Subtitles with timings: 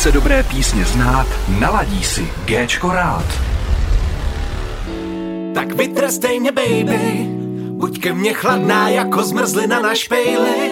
[0.00, 3.24] Chce dobré písně znát, naladí si Géčko rád.
[5.54, 7.26] Tak vytrestej mě, baby,
[7.70, 10.70] buď ke mně chladná jako zmrzlina na špejli.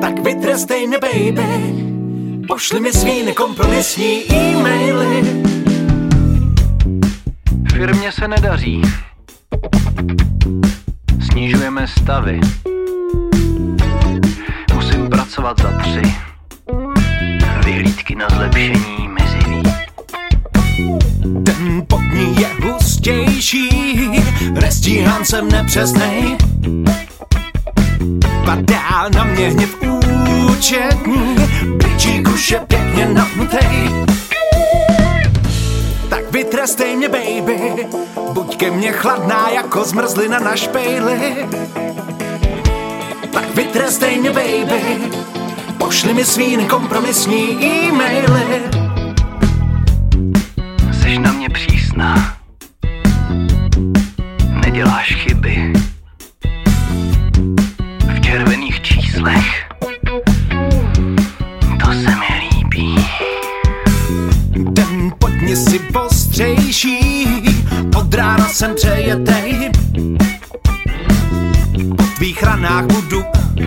[0.00, 1.74] Tak vytrestej mě, baby,
[2.48, 5.42] pošli mi svý nekompromisní e-maily.
[7.72, 8.82] Firmě se nedaří.
[11.30, 12.40] Snižujeme stavy.
[14.74, 16.26] Musím pracovat za tři.
[17.66, 19.62] Vyhlídky na zlepšení mizivý.
[21.44, 23.90] Ten pod ní je hustější,
[24.54, 26.36] restíhán jsem nepřesnej.
[28.44, 29.76] Padá na mě hněv
[30.50, 31.36] účetní,
[32.34, 33.90] už je pěkně napnutej.
[36.08, 37.86] Tak vytrestej mě, baby,
[38.32, 41.48] buď ke mně chladná jako zmrzlina na špejli.
[43.32, 45.10] Tak vytrestej mě, baby,
[45.86, 48.62] pošli mi svý nekompromisní e-maily.
[50.92, 52.36] Jsi na mě přísná.
[54.64, 55.72] Neděláš chyby.
[58.14, 59.68] V červených číslech.
[61.80, 63.06] To se mi líbí.
[64.50, 67.26] Den podni si postřejší,
[67.96, 69.70] od rána jsem přejetej.
[71.96, 73.22] Po tvých ranách budu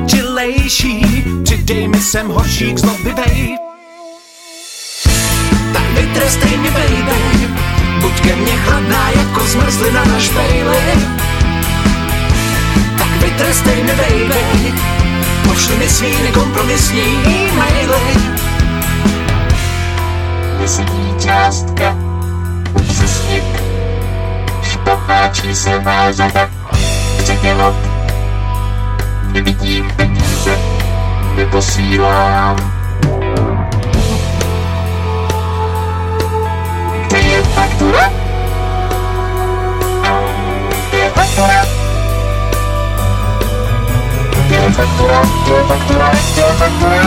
[0.07, 3.57] čilejší, přidej mi sem horší k zlobivej.
[5.73, 7.47] Tak vytrestej mě, baby,
[8.01, 10.77] buď ke mně chladná jako zmrzlina na špejli.
[12.97, 14.73] Tak vytrestej mě, baby,
[15.43, 18.39] pošli mi svý nekompromisní e-maily.
[20.59, 21.95] Vysoký částka,
[22.73, 23.43] upřesnit,
[24.63, 26.49] špatná číselná nevidím
[27.29, 27.88] peníze,
[31.59, 32.55] neposílám.
[37.07, 38.11] Kde je faktura?
[40.89, 41.59] Kde je faktura?
[44.31, 45.19] Kde je faktura?
[45.45, 46.09] Kde je faktura?
[46.13, 46.99] Kde je faktura?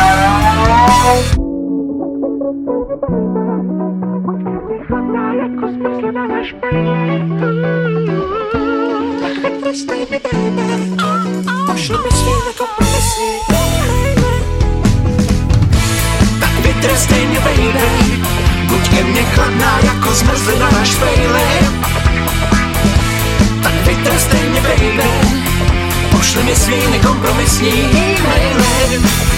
[11.43, 11.52] Tak
[16.63, 18.23] vytrestej mě, baby,
[18.67, 21.43] buď ke mně chladná jako zmrzlina na špejli.
[23.63, 25.11] Tak vytrestej mě, baby,
[26.11, 29.32] pošli mi svý nekompromisní e-maily.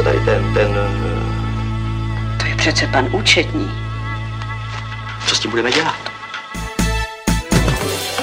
[0.00, 3.70] Co tady ten, ten, eh, To je přece pan účetní.
[5.28, 5.96] co s tím budeme dělat?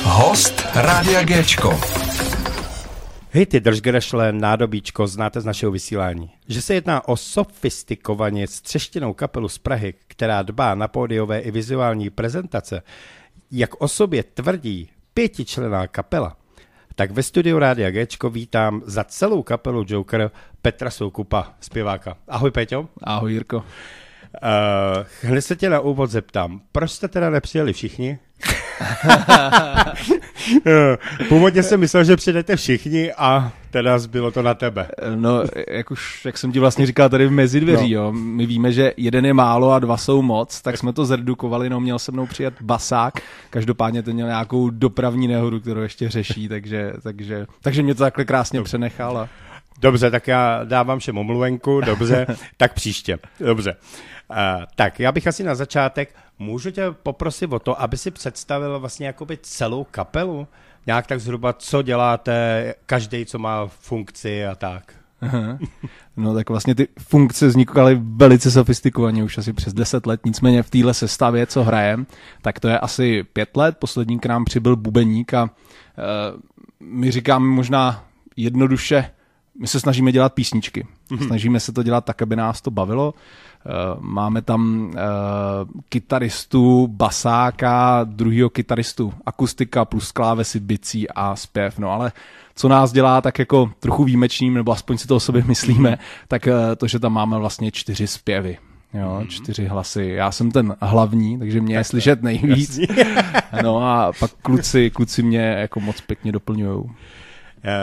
[0.03, 1.79] Host Rádia Géčko.
[3.29, 6.31] Hej ty držgrešle, nádobíčko, znáte z našeho vysílání.
[6.47, 12.09] Že se jedná o sofistikovaně střeštěnou kapelu z Prahy, která dbá na pódiové i vizuální
[12.09, 12.81] prezentace,
[13.51, 16.37] jak o sobě tvrdí pětičlená kapela,
[16.97, 20.31] tak ve studiu Rádia Géčko vítám za celou kapelu Joker
[20.61, 22.17] Petra Soukupa, zpěváka.
[22.27, 22.89] Ahoj Peťo.
[23.03, 23.57] Ahoj Jirko.
[23.57, 23.63] Uh,
[25.21, 28.19] hned se tě na úvod zeptám, proč jste teda nepřijeli všichni?
[30.67, 30.97] Eh,
[31.29, 34.87] Původně jsem myslel, že přijdete všichni a teda zbylo to na tebe.
[35.15, 38.01] No, jak už, jak jsem ti vlastně říkal tady v mezidvěří, No.
[38.01, 41.69] jo, my víme, že jeden je málo a dva jsou moc, tak jsme to zredukovali,
[41.69, 43.13] no měl se mnou přijet basák,
[43.49, 48.25] každopádně ten měl nějakou dopravní nehodu, kterou ještě řeší, takže, takže, takže mě to takhle
[48.25, 49.29] krásně přenechal a
[49.81, 52.25] Dobře, tak já dávám všem omluvenku, dobře,
[52.57, 53.75] tak příště, dobře.
[54.29, 54.37] Uh,
[54.75, 59.07] tak já bych asi na začátek, můžu tě poprosit o to, aby si představil vlastně
[59.07, 60.47] jakoby celou kapelu,
[60.87, 64.93] nějak tak zhruba, co děláte, každý, co má funkci a tak.
[65.21, 65.57] Aha.
[66.17, 70.69] No tak vlastně ty funkce vznikaly velice sofistikovaně, už asi přes 10 let, nicméně v
[70.69, 72.07] téhle sestavě, co hrajem,
[72.41, 75.49] tak to je asi pět let, poslední k nám přibyl bubeník a uh,
[76.79, 78.03] my říkáme možná
[78.37, 79.11] jednoduše,
[79.59, 80.87] my se snažíme dělat písničky.
[81.11, 81.25] Mm-hmm.
[81.27, 83.13] Snažíme se to dělat tak, aby nás to bavilo.
[83.65, 91.79] Uh, máme tam uh, kytaristu, basáka, druhýho kytaristu, akustika plus klávesy, bicí a zpěv.
[91.79, 92.11] No ale
[92.55, 96.47] co nás dělá tak jako trochu výjimečným, nebo aspoň si to o sobě myslíme, tak
[96.47, 98.57] uh, to, že tam máme vlastně čtyři zpěvy.
[98.93, 99.27] Jo, mm-hmm.
[99.27, 100.13] čtyři hlasy.
[100.15, 102.79] Já jsem ten hlavní, takže mě tak je slyšet nejvíc.
[103.63, 106.83] no a pak kluci, kluci mě jako moc pěkně doplňují.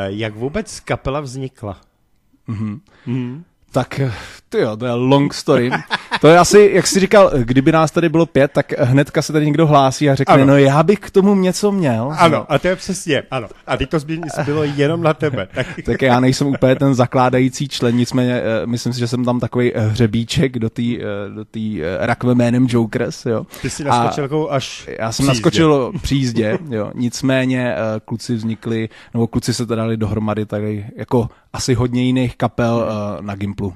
[0.06, 1.80] Jak vůbec kapela vznikla?
[2.48, 2.80] Mm-hmm.
[3.06, 3.42] Mm-hmm.
[3.72, 4.00] Tak
[4.54, 5.70] ty jo, to je long story.
[6.20, 9.46] To je asi, jak jsi říkal, kdyby nás tady bylo pět, tak hnedka se tady
[9.46, 10.44] někdo hlásí a řekne, ano.
[10.44, 12.12] no já bych k tomu něco měl.
[12.18, 12.52] Ano, no.
[12.52, 13.48] a to je přesně, ano.
[13.66, 13.98] A teď to
[14.44, 15.48] bylo jenom na tebe.
[15.54, 15.66] Tak...
[15.84, 19.72] tak já nejsem úplně ten zakládající člen, nicméně uh, myslím si, že jsem tam takový
[19.72, 23.46] uh, hřebíček do té uh, do tý, rakve jménem Jokers, jo.
[23.62, 26.90] Ty jsi naskočil jako až Já jsem naskočil při jízdě, jo.
[26.94, 27.74] Nicméně
[28.04, 32.88] kluci vznikli, nebo kluci se teda dali dohromady tady jako asi hodně jiných kapel
[33.20, 33.74] na Gimplu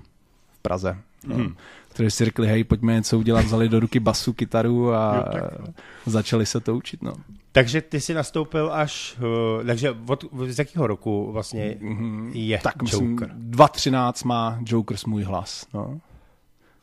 [0.58, 0.98] v Praze.
[1.26, 1.36] No.
[1.36, 1.54] Hmm
[1.98, 5.66] kteří si řekli, hej, pojďme něco udělat, vzali do ruky basu, kytaru a jo,
[6.06, 7.02] začali se to učit.
[7.02, 7.12] No.
[7.52, 9.16] Takže ty jsi nastoupil až,
[9.58, 12.30] uh, takže od, z jakého roku vlastně mm-hmm.
[12.32, 13.30] je tak, Joker?
[13.34, 15.66] 2013 má Joker můj hlas.
[15.74, 16.00] No.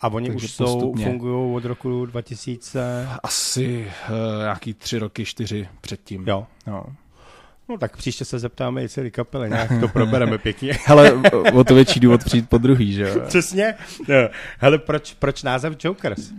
[0.01, 3.07] A oni Takže už jsou, fungují od roku 2000?
[3.23, 6.27] Asi uh, nějaký tři roky, čtyři předtím.
[6.27, 6.47] Jo.
[6.67, 6.83] jo.
[7.69, 10.77] No tak příště se zeptáme i celý kapely, nějak to probereme pěkně.
[10.85, 11.13] Hele,
[11.53, 13.21] o to větší důvod přijít po druhý, že jo?
[13.27, 13.73] Přesně.
[14.07, 14.15] No.
[14.59, 16.31] Hele, proč, proč název Jokers?
[16.31, 16.35] Uh,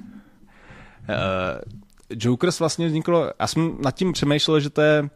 [2.10, 5.08] Jokers vlastně vzniklo, já jsem nad tím přemýšlel, že to je, uh,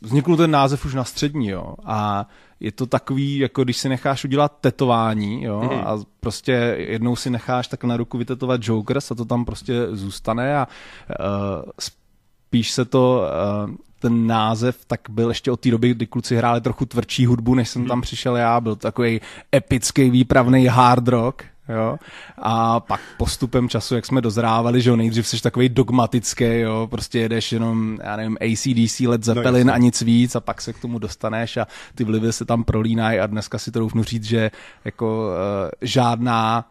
[0.00, 2.28] vznikl ten název už na střední, jo, a
[2.60, 5.70] je to takový, jako když si necháš udělat tetování, jo, mm.
[5.70, 10.56] a prostě jednou si necháš tak na ruku vytetovat Jokers a to tam prostě zůstane
[10.56, 10.68] a
[11.08, 13.22] uh, spíš se to
[13.66, 17.54] uh, ten název tak byl ještě od té doby, kdy kluci hráli trochu tvrdší hudbu,
[17.54, 19.20] než jsem tam přišel já, byl takový
[19.54, 21.98] epický výpravný hard rock, Jo?
[22.38, 27.18] A pak postupem času, jak jsme dozrávali, že jo, nejdřív jsi takový dogmatický, jo, prostě
[27.18, 30.72] jedeš jenom, já nevím, ACDC, Led no, Zeppelin no, a nic víc a pak se
[30.72, 34.24] k tomu dostaneš a ty vlivy se tam prolínají a dneska si to doufnu říct,
[34.24, 34.50] že
[34.84, 36.64] jako uh, žádná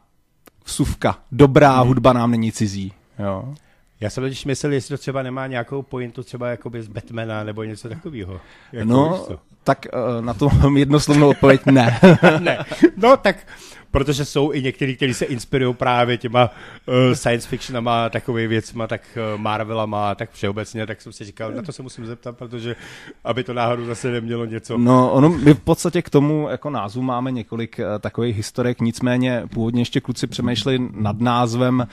[0.66, 1.88] vsuvka, dobrá mm.
[1.88, 3.56] hudba nám není cizí, jo.
[4.06, 7.64] Já jsem totiž myslel, jestli to třeba nemá nějakou pointu třeba jakoby z Batmana nebo
[7.64, 8.42] něco takového.
[8.72, 9.28] Jako no,
[9.64, 12.00] tak uh, na to mám jednoslovnou odpověď ne.
[12.40, 12.66] ne.
[12.98, 13.48] No tak
[13.96, 16.50] protože jsou i někteří, kteří se inspirují právě těma
[16.86, 19.02] uh, science fictionama, takové věcma, tak
[19.34, 22.76] uh, Marvelama, tak všeobecně, tak jsem si říkal, na to se musím zeptat, protože
[23.24, 24.78] aby to náhodou zase nemělo něco.
[24.78, 29.44] No, ono, my v podstatě k tomu jako názvu máme několik uh, takových historek, nicméně
[29.54, 31.88] původně ještě kluci přemýšleli nad názvem uh,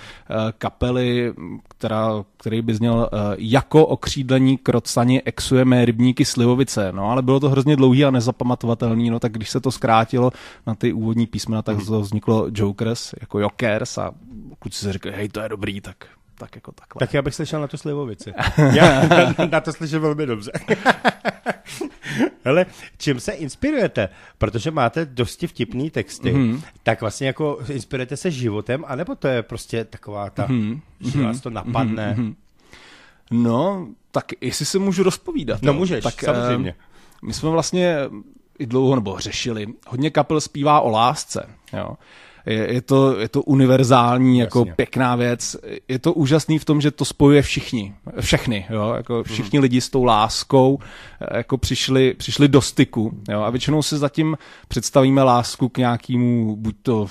[0.59, 1.35] kapely,
[1.69, 7.49] která, který by zněl uh, jako okřídlení krocani exujeme rybníky Slivovice, no ale bylo to
[7.49, 10.33] hrozně dlouhý a nezapamatovatelný, no tak když se to zkrátilo
[10.67, 14.11] na ty úvodní písmena, tak to vzniklo Jokers, jako Jokers a
[14.59, 16.07] kluci si řekli, hej, to je dobrý, tak
[16.39, 16.99] tak jako takhle.
[16.99, 18.33] Tak já bych slyšel na to slivovici.
[18.75, 19.03] já
[19.51, 20.53] na to slyším velmi dobře.
[22.45, 22.67] Hele,
[22.99, 24.09] čím se inspirujete?
[24.39, 26.63] Protože máte dosti vtipný texty, mm-hmm.
[26.83, 30.81] tak vlastně jako inspirujete se životem, anebo to je prostě taková ta, mm-hmm.
[31.01, 32.15] že vás to napadne?
[32.19, 32.35] Mm-hmm.
[33.31, 35.63] No, tak jestli se můžu rozpovídat.
[35.63, 36.73] No můžeš, tak, samozřejmě.
[36.73, 36.79] Uh,
[37.29, 37.99] my jsme vlastně
[38.63, 39.67] i dlouho nebo řešili.
[39.87, 41.49] Hodně kapel zpívá o lásce.
[41.73, 41.97] Jo.
[42.47, 44.75] Je, je, to, je to univerzální, jako Jasně.
[44.75, 45.57] pěkná věc.
[45.89, 49.25] Je to úžasný v tom, že to spojuje všichni, všechny, jo, jako mhm.
[49.25, 50.79] všichni lidi s tou láskou
[51.35, 53.13] jako přišli, přišli do styku.
[53.31, 54.37] Jo, a většinou si zatím
[54.69, 57.07] představíme lásku k nějakému, buď to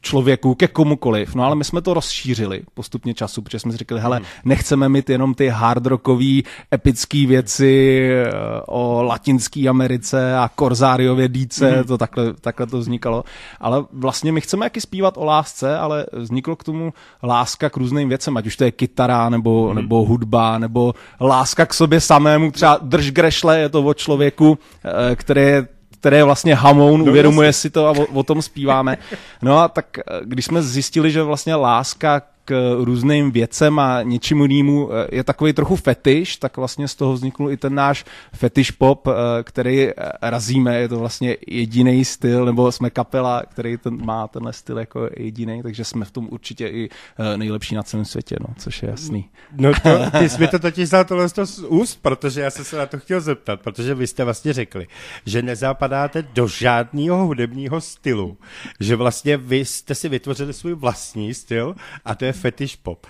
[0.00, 1.34] člověku, ke komukoliv.
[1.34, 4.26] No ale my jsme to rozšířili postupně času, protože jsme si řekli, hele, hmm.
[4.44, 8.30] nechceme mít jenom ty hardrockový epické věci eh,
[8.66, 11.84] o latinské Americe a Korzáriově díce, hmm.
[11.84, 13.24] to takhle, takhle to vznikalo.
[13.60, 18.08] Ale vlastně my chceme jaký zpívat o lásce, ale vzniklo k tomu láska k různým
[18.08, 19.76] věcem, ať už to je kytara, nebo, hmm.
[19.76, 25.16] nebo hudba, nebo láska k sobě samému, třeba drž grešle, je to o člověku, eh,
[25.16, 27.60] který je které je vlastně hamoun, no, uvědomuje jasný.
[27.60, 28.98] si to a o, o tom zpíváme.
[29.42, 34.44] No a tak eh, když jsme zjistili, že vlastně láska k různým věcem a něčemu
[34.44, 38.70] jinému eh, je takový trochu fetiš, tak vlastně z toho vznikl i ten náš fetiš
[38.70, 39.12] pop, eh,
[39.42, 39.88] který
[40.22, 45.10] razíme, je to vlastně jediný styl, nebo jsme kapela, který ten, má tenhle styl jako
[45.16, 46.88] jediný, takže jsme v tom určitě i
[47.18, 49.28] eh, nejlepší na celém světě, no, což je jasný.
[49.52, 52.76] No to, ty jsi mi to totiž vzal tohle z úst, protože já jsem se
[52.76, 54.86] na to chtěl zeptat, protože vy jste vlastně řekli,
[55.26, 58.36] že nezapadáte do žádného hudebního stylu,
[58.80, 61.74] že vlastně vy jste si vytvořili svůj vlastní styl
[62.04, 63.06] a to je fetish pop.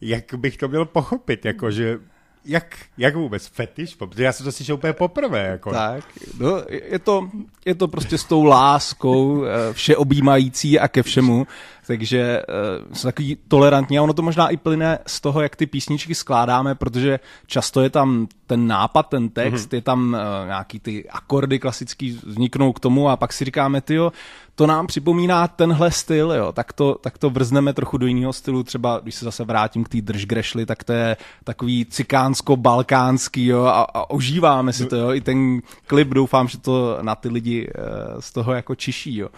[0.00, 1.98] Jak bych to měl pochopit, jakože
[2.44, 3.94] jak, jak vůbec fetiš?
[3.94, 5.46] Protože já jsem to slyšel úplně poprvé.
[5.46, 5.70] Jako.
[5.70, 6.04] Tak,
[6.38, 7.30] no, je, to,
[7.64, 11.46] je to prostě s tou láskou eh, všeobjímající a ke všemu,
[11.88, 15.66] takže uh, jsou takový tolerantní a ono to možná i plyne z toho, jak ty
[15.66, 19.74] písničky skládáme, protože často je tam ten nápad, ten text, mm-hmm.
[19.74, 24.12] je tam uh, nějaký ty akordy klasický vzniknou k tomu a pak si říkáme, tyjo,
[24.54, 28.62] to nám připomíná tenhle styl, jo, tak to, tak to vrzneme trochu do jiného stylu,
[28.62, 33.82] třeba když se zase vrátím k té držgrešli, tak to je takový cikánsko-balkánský, jo, a,
[33.82, 38.20] a ožíváme si to, jo, i ten klip, doufám, že to na ty lidi uh,
[38.20, 39.28] z toho jako čiší, jo.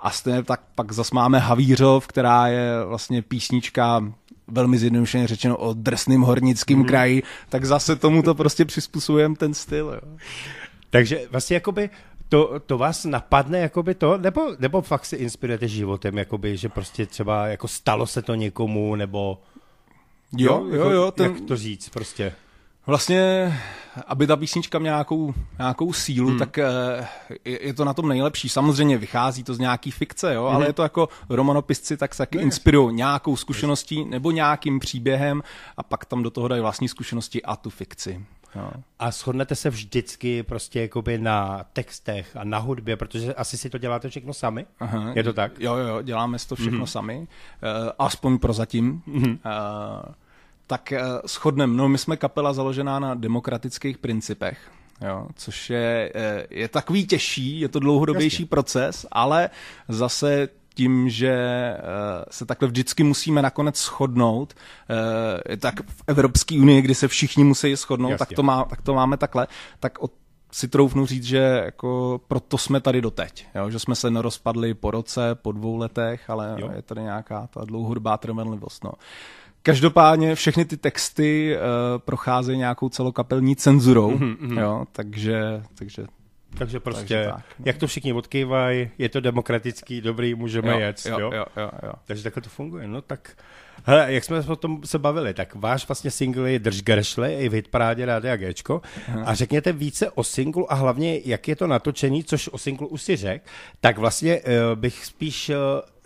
[0.00, 4.12] A stejně tak pak zase máme Havířov, která je vlastně písnička
[4.48, 6.84] velmi zjednodušeně řečeno o drsným hornickým mm.
[6.84, 9.92] kraji, tak zase tomu to prostě přizpůsobujeme ten styl.
[9.94, 10.18] Jo.
[10.90, 11.90] Takže vlastně jakoby
[12.28, 17.06] to, to vás napadne jakoby to, nebo, nebo fakt si inspirujete životem, jakoby, že prostě
[17.06, 19.38] třeba jako stalo se to někomu, nebo...
[20.36, 20.90] Jo, jo, jo.
[20.90, 21.32] Jako, ten...
[21.32, 22.32] Jak to říct prostě?
[22.90, 23.52] Vlastně,
[24.06, 26.38] aby ta písnička měla nějakou, nějakou sílu, hmm.
[26.38, 26.64] tak eh,
[27.44, 28.48] je, je to na tom nejlepší.
[28.48, 30.56] Samozřejmě vychází to z nějaký fikce, jo, hmm.
[30.56, 35.42] ale je to jako romanopisci, tak se taky no, inspirují nějakou zkušeností nebo nějakým příběhem
[35.76, 38.24] a pak tam do toho dají vlastní zkušenosti a tu fikci.
[38.54, 38.70] Jo.
[38.98, 43.78] A shodnete se vždycky prostě jakoby na textech a na hudbě, protože asi si to
[43.78, 44.66] děláte všechno sami?
[44.80, 45.12] Aha.
[45.14, 45.60] Je to tak?
[45.60, 46.90] Jo, jo, děláme si to všechno mm-hmm.
[46.90, 47.18] sami.
[47.18, 47.26] Uh,
[47.98, 49.02] aspoň prozatím.
[49.08, 49.38] Mm-hmm.
[49.44, 50.14] Uh,
[50.70, 51.76] tak uh, shodneme.
[51.76, 54.70] No, my jsme kapela založená na demokratických principech.
[55.08, 56.12] Jo, což je,
[56.50, 58.50] je takový těžší, je to dlouhodobější Jasně.
[58.50, 59.50] proces, ale
[59.88, 61.36] zase tím, že
[62.30, 64.54] se takhle vždycky musíme nakonec shodnout,
[65.58, 69.16] tak v Evropské unii, kdy se všichni musí shodnout, tak to, má, tak to máme
[69.16, 69.46] takhle,
[69.80, 70.12] tak od
[70.52, 73.70] si troufnu říct, že jako proto jsme tady doteď, jo?
[73.70, 76.70] že jsme se nerozpadli po roce, po dvou letech, ale jo.
[76.76, 78.84] je tady nějaká ta dlouhodobá trvanlivost.
[78.84, 78.92] No.
[79.62, 81.62] Každopádně všechny ty texty uh,
[81.98, 84.60] procházejí nějakou celokapelní cenzurou, mm-hmm.
[84.60, 86.06] jo, takže, takže
[86.58, 87.64] takže prostě, Takže tak, no.
[87.66, 91.06] jak to všichni odkývají, je to demokratický, dobrý, můžeme jo, jet.
[91.06, 91.30] Jo, jo?
[91.34, 91.92] Jo, jo, jo.
[92.04, 92.88] Takže takhle to funguje.
[92.88, 93.36] No tak,
[93.84, 97.48] hele, jak jsme o tom se bavili, tak váš vlastně single je Drž Geršle i
[97.48, 98.82] v hitparádě Rádia Gčko.
[99.24, 103.02] A řekněte více o singlu a hlavně, jak je to natočení, což o singlu už
[103.02, 103.46] si řek,
[103.80, 105.54] tak vlastně uh, bych spíš uh,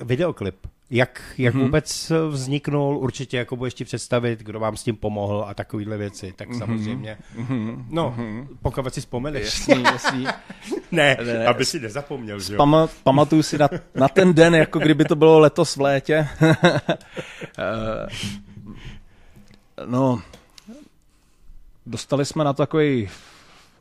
[0.07, 1.63] videoklip jak, jak hmm.
[1.63, 6.33] vůbec vzniknul, určitě jako budeš ti představit, kdo vám s tím pomohl a takovýhle věci,
[6.37, 6.59] tak mm-hmm.
[6.59, 7.19] samozřejmě.
[7.37, 7.85] Mm-hmm.
[7.91, 8.47] No, mm-hmm.
[8.63, 9.45] pokud si vzpomeneš.
[9.45, 10.27] Jasný, jasný.
[10.93, 12.57] ne, ne, aby si nezapomněl, že jo?
[12.57, 16.29] Pama, pamatuju si na, na ten den, jako kdyby to bylo letos v létě.
[17.59, 18.07] Eh,
[19.87, 20.23] no,
[21.87, 23.09] dostali jsme na takový,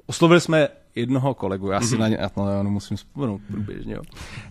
[0.05, 2.00] oslovili jsme jednoho kolegu, já si mm-hmm.
[2.00, 2.18] na ně
[2.64, 4.02] no, musím vzpomenout průběžně, jo,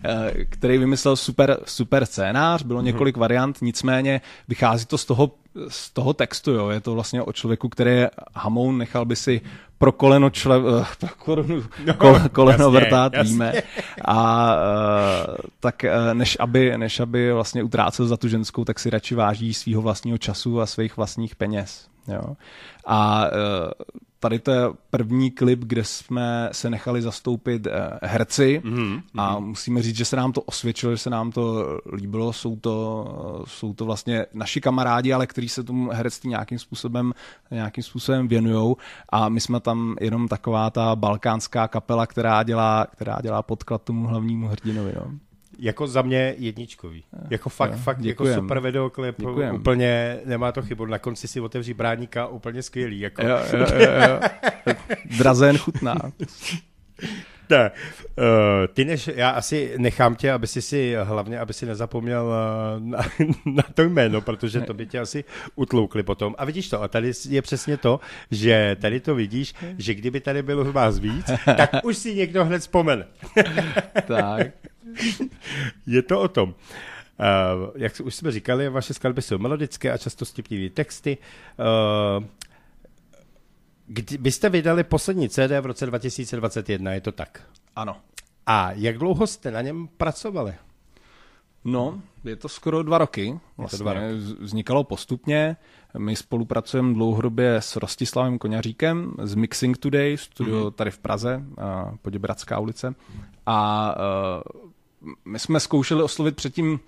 [0.03, 2.85] eh, který vymyslel super, super scénář, bylo mm-hmm.
[2.85, 5.31] několik variant, nicméně vychází to z toho,
[5.67, 6.69] z toho textu, jo.
[6.69, 9.41] je to vlastně o člověku, který je hamoun, nechal by si
[9.77, 13.31] pro koleno, čle, uh, pro koleno, no, kol, koleno jasně, vrtát, jasně.
[13.31, 13.53] víme.
[14.05, 19.15] A uh, tak než aby, než aby vlastně utrácel za tu ženskou, tak si radši
[19.15, 21.87] váží svého vlastního času a svých vlastních peněz.
[22.07, 22.35] Jo.
[22.87, 23.25] A
[24.23, 29.01] tady to je první klip, kde jsme se nechali zastoupit eh, herci mm-hmm.
[29.17, 32.33] a musíme říct, že se nám to osvědčilo, že se nám to líbilo.
[32.33, 37.13] Jsou to, jsou to vlastně naši kamarádi, ale kteří se tomu herectví nějakým způsobem,
[37.51, 38.75] nějakým způsobem věnují
[39.09, 44.07] a my jsme tam jenom taková ta balkánská kapela, která dělá, která dělá podklad tomu
[44.07, 44.93] hlavnímu hrdinovi.
[44.95, 45.32] No
[45.63, 47.03] jako za mě jedničkový.
[47.29, 49.55] Jako fakt, jo, fakt jako super videoklip, děkujem.
[49.55, 50.85] úplně nemá to chybu.
[50.85, 52.99] Na konci si otevří bráníka, úplně skvělý.
[52.99, 53.21] Jako.
[53.21, 54.19] Jo, jo, jo, jo.
[55.17, 55.95] Drazen chutná.
[57.49, 57.71] Ne,
[58.17, 58.25] uh,
[58.73, 62.99] ty než, já asi nechám tě, aby si si, hlavně, aby si nezapomněl uh, na,
[63.45, 65.23] na to jméno, protože to by tě asi
[65.55, 66.35] utloukli potom.
[66.37, 67.99] A vidíš to, a tady je přesně to,
[68.31, 72.59] že tady to vidíš, že kdyby tady bylo vás víc, tak už si někdo hned
[72.59, 73.05] vzpomene.
[74.07, 74.47] tak.
[75.87, 76.49] je to o tom.
[76.49, 81.17] Uh, jak už jsme říkali, vaše skladby jsou melodické a často stipnivé texty.
[82.17, 82.25] Uh,
[83.87, 87.41] kdy byste vydali poslední CD v roce 2021, je to tak?
[87.75, 87.95] Ano.
[88.45, 90.53] A jak dlouho jste na něm pracovali?
[91.65, 93.39] No, je to skoro dva roky.
[93.57, 94.05] Vlastně dva roky.
[94.39, 95.57] Vznikalo postupně.
[95.97, 100.71] My spolupracujeme dlouhodobě s Rostislavem Koňaříkem z Mixing Today, studio mm-hmm.
[100.71, 101.43] tady v Praze,
[102.01, 102.95] Poděbradská ulice.
[103.45, 104.71] A uh,
[105.25, 106.79] my jsme zkoušeli oslovit předtím uh,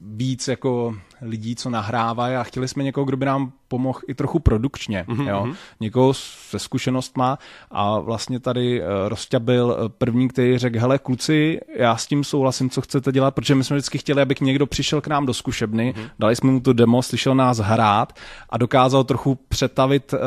[0.00, 4.38] víc jako lidí, co nahrávají a chtěli jsme někoho, kdo by nám pomohl i trochu
[4.38, 5.28] produkčně, mm-hmm.
[5.28, 5.54] jo?
[5.80, 7.38] někoho se zkušenostma
[7.70, 12.24] a vlastně tady uh, Rostě byl eh, první, který řekl, hele kluci, já s tím
[12.24, 15.34] souhlasím, co chcete dělat, protože my jsme vždycky chtěli, aby někdo přišel k nám do
[15.34, 16.10] zkušebny, mm-hmm.
[16.18, 18.12] dali jsme mu to demo, slyšel nás hrát
[18.50, 20.18] a dokázal trochu přetavit uh,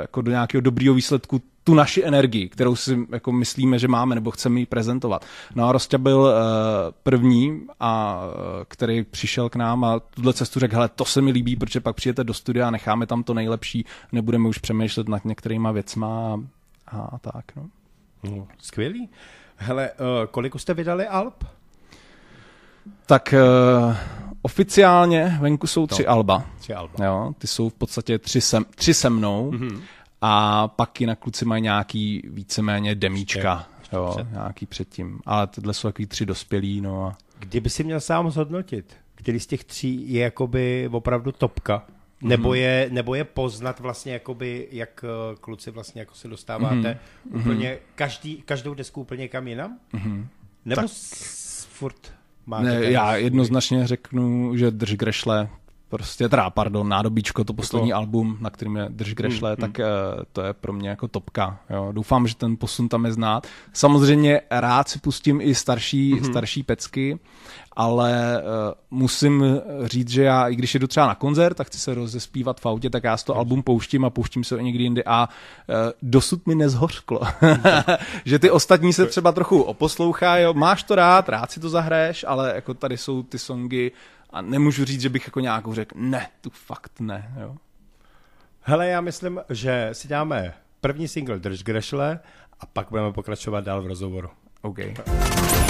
[0.00, 4.30] jako do nějakého dobrýho výsledku tu naši energii, kterou si jako myslíme, že máme, nebo
[4.30, 5.24] chceme ji prezentovat.
[5.54, 6.32] No a Rostě byl uh,
[7.02, 8.20] první, a,
[8.68, 11.96] který přišel k nám a tuhle cestu řekl, hele, to se mi líbí, protože pak
[11.96, 16.40] přijete do studia a necháme tam to nejlepší, nebudeme už přemýšlet nad některýma věcma
[16.86, 17.44] a, a tak.
[17.56, 17.66] No.
[18.22, 19.08] No, skvělý.
[19.56, 21.44] Hele, uh, kolik jste vydali Alp?
[23.06, 23.34] Tak
[23.88, 23.96] uh,
[24.42, 26.10] oficiálně venku jsou tři No.
[26.10, 26.44] alba.
[26.58, 27.04] Tři alba.
[27.04, 29.80] Jo, ty jsou v podstatě tři se, tři se mnou mm-hmm.
[30.20, 33.66] a pak jinak kluci mají nějaký víceméně demíčka.
[33.80, 34.32] Ještě Jo, před.
[34.32, 35.20] nějaký předtím.
[35.26, 39.46] Ale tyhle jsou takový tři dospělí, no a Kdyby si měl sám zhodnotit, který z
[39.46, 41.86] těch tří je jakoby opravdu topka,
[42.22, 47.78] nebo je, nebo je poznat vlastně jakoby, jak eh, kluci vlastně jako se dostáváte úplně,
[47.94, 49.78] každý, každou desku úplně kam jinam?
[50.64, 52.12] Nebo Tak- s, furt
[52.46, 55.48] máte ne, já svůj- jednoznačně řeknu, že Drž Grešle
[55.88, 59.86] prostě, teda, pardon, Nádobíčko, to poslední album, na kterým je Drž Grešle, tak eh,
[60.32, 61.60] to je pro mě jako topka.
[61.70, 61.88] Jo.
[61.92, 63.46] Doufám, že ten posun tam je znát.
[63.72, 67.18] Samozřejmě rád si pustím i starší, starší pecky,
[67.76, 69.44] ale uh, musím
[69.84, 72.90] říct, že já, i když jedu třeba na koncert, tak chci se rozespívat v autě,
[72.90, 76.46] tak já si to album pouštím a pouštím se ho někdy jindy a uh, dosud
[76.46, 77.20] mi nezhořklo.
[78.24, 82.24] že ty ostatní se třeba trochu oposlouchají, jo, máš to rád, rád si to zahraješ,
[82.28, 83.90] ale jako tady jsou ty songy
[84.30, 87.56] a nemůžu říct, že bych jako nějakou řekl, ne, tu fakt ne, jo.
[88.60, 92.20] Hele, já myslím, že si dáme první single Drž Grešle
[92.60, 94.28] a pak budeme pokračovat dál v rozhovoru.
[94.62, 94.78] OK.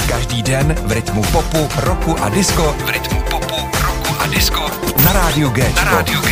[0.09, 2.63] Každý den v rytmu popu, roku a disco.
[2.63, 4.71] V rytmu popu, roku a disco.
[5.05, 5.73] Na rádiu G.
[5.77, 6.29] Na rádiu G.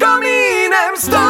[0.00, 1.23] Kamínem stoupá.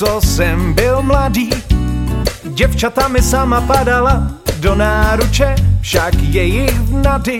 [0.00, 1.50] co jsem byl mladý,
[2.44, 4.30] děvčata mi sama padala
[4.60, 7.38] do náruče, však jejich vnady,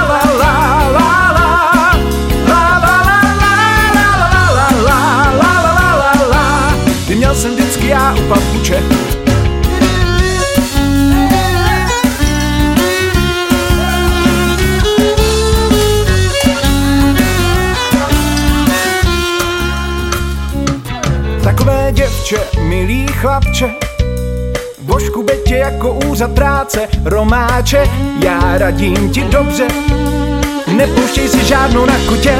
[7.15, 9.04] Měl jsem vždycky já u papuče
[22.69, 23.71] milý chlapče,
[24.82, 27.89] Božku betě jako úřad práce, romáče,
[28.23, 29.67] já radím ti dobře,
[30.78, 32.36] nepouštěj si žádnou na kutě.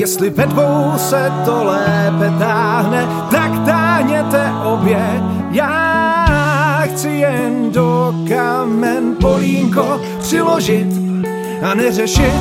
[0.00, 5.22] Jestli ve dvou se to lépe táhne, tak táhněte obě.
[5.50, 10.86] Já chci jen do kamen polínko přiložit
[11.62, 12.40] a neřešit,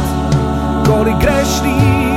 [0.85, 2.08] kolik grešlí,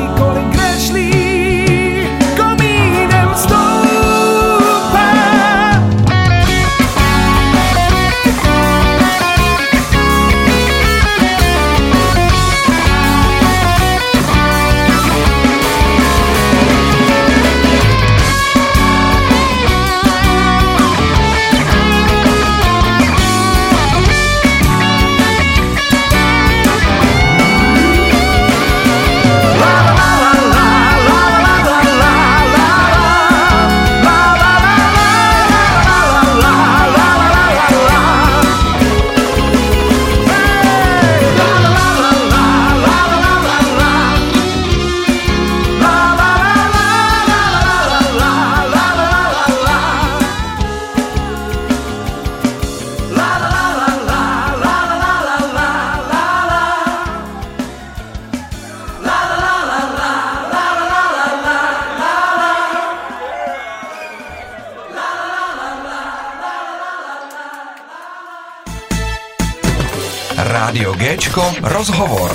[71.35, 71.61] G.
[71.63, 72.31] Rozhovor.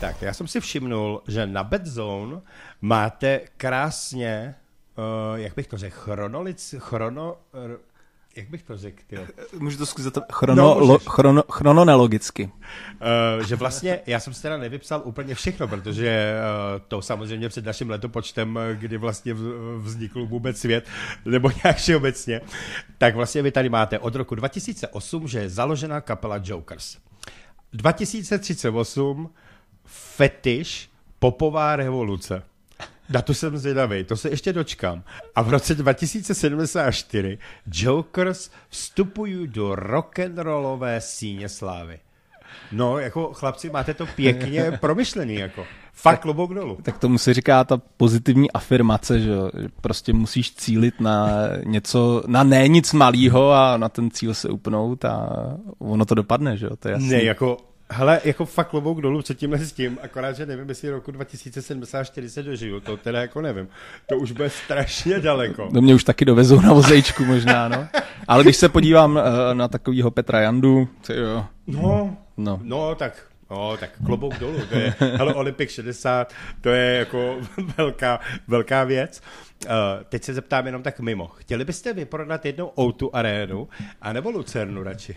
[0.00, 2.40] Tak, já jsem si všimnul, že na Bedzone
[2.80, 4.54] máte krásně
[4.98, 7.36] uh, jak bych to řekl, chronolic, chrono,
[7.66, 7.78] r-
[8.36, 9.18] jak bych to řekl, ty?
[9.58, 12.44] Můžu to zkusit chrono, No, lo, chrono, chrononelogicky.
[13.38, 16.34] Uh, že vlastně, já jsem si teda nevypsal úplně všechno, protože
[16.74, 19.34] uh, to samozřejmě před naším letopočtem, eh, kdy vlastně
[19.78, 20.86] vznikl vůbec svět,
[21.24, 22.40] nebo nějak všeobecně,
[22.98, 26.96] tak vlastně vy tady máte od roku 2008, že je založena kapela Jokers.
[27.72, 29.30] 2038
[29.84, 32.42] fetiš popová revoluce.
[33.08, 35.04] Na to jsem zvědavý, to se ještě dočkám.
[35.34, 41.98] A v roce 2074 Jokers vstupují do rock'n'rollové síně slávy.
[42.72, 45.66] No, jako chlapci, máte to pěkně promyšlený, jako.
[46.02, 46.78] Fakt klobouk dolů.
[46.82, 49.32] Tak tomu se říká ta pozitivní afirmace, že
[49.80, 51.28] prostě musíš cílit na
[51.64, 55.28] něco, na ne nic malýho a na ten cíl se upnout a
[55.78, 57.08] ono to dopadne, že jo, to je jasný.
[57.08, 57.56] Ne, jako,
[57.90, 62.30] hele, jako fakt klobouk dolů před tímhle s tím, akorát, že nevím, jestli roku 2074
[62.30, 63.68] se dožiju, to teda jako nevím.
[64.08, 65.68] To už bude strašně daleko.
[65.72, 67.86] Do mě už taky dovezou na vozejčku možná, no.
[68.28, 72.60] Ale když se podívám eh, na takovýho Petra Jandu, jo, No, no.
[72.62, 77.36] No, tak, no, tak klobouk dolů, to je, hele, Olympik 60, to je jako
[77.78, 79.22] velká, velká věc.
[79.64, 79.70] Uh,
[80.08, 81.26] teď se zeptám jenom tak mimo.
[81.26, 83.68] Chtěli byste vyprodat jednou O2 arénu,
[84.00, 85.16] anebo Lucernu radši?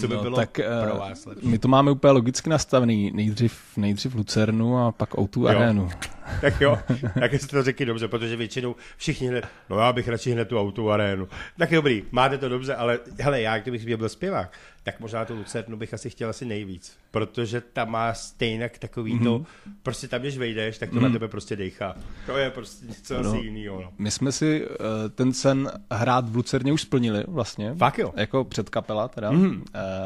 [0.00, 1.48] Co by no, bylo tak, eh, pro vás lepší?
[1.48, 3.10] My to máme úplně logicky nastavený.
[3.14, 5.48] Nejdřív, nejdřív Lucernu a pak O2 Jo.
[5.48, 5.90] arénu.
[6.40, 6.78] Tak jo,
[7.20, 10.60] tak jste to řekli dobře, protože většinou všichni hned, no já bych radši hned tu
[10.60, 11.28] autu arénu.
[11.58, 14.52] Tak dobrý, máte to dobře, ale hele, já kdybych byl zpěvák,
[14.84, 19.24] tak možná tu Lucernu bych asi chtěl asi nejvíc, protože ta má stejnak takový Mhm.
[19.24, 19.44] to,
[19.82, 21.94] prostě tam, když vejdeš, tak to na tebe prostě dejchá.
[22.26, 23.28] To je prostě něco No.
[23.30, 23.82] asi jiného.
[23.82, 23.90] No.
[23.98, 24.76] My jsme si uh,
[25.14, 27.74] ten sen hrát v Lucerně už splnili vlastně.
[27.74, 28.12] Fakt jo?
[28.16, 29.30] Jako předkapela teda.
[29.30, 29.46] Mm.
[29.46, 29.54] Uh,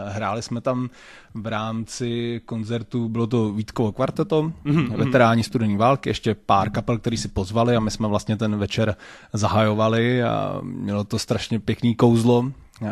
[0.08, 0.90] hráli jsme tam
[1.34, 4.94] v rámci koncertu, bylo to Vítkovo kvarteto, mm.
[4.96, 8.96] veteráni studené války, ještě pár kapel, který si pozvali a my jsme vlastně ten večer
[9.32, 12.38] zahajovali a mělo to strašně pěkný kouzlo.
[12.38, 12.88] Uh,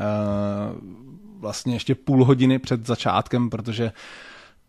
[1.38, 3.92] vlastně ještě půl hodiny před začátkem, protože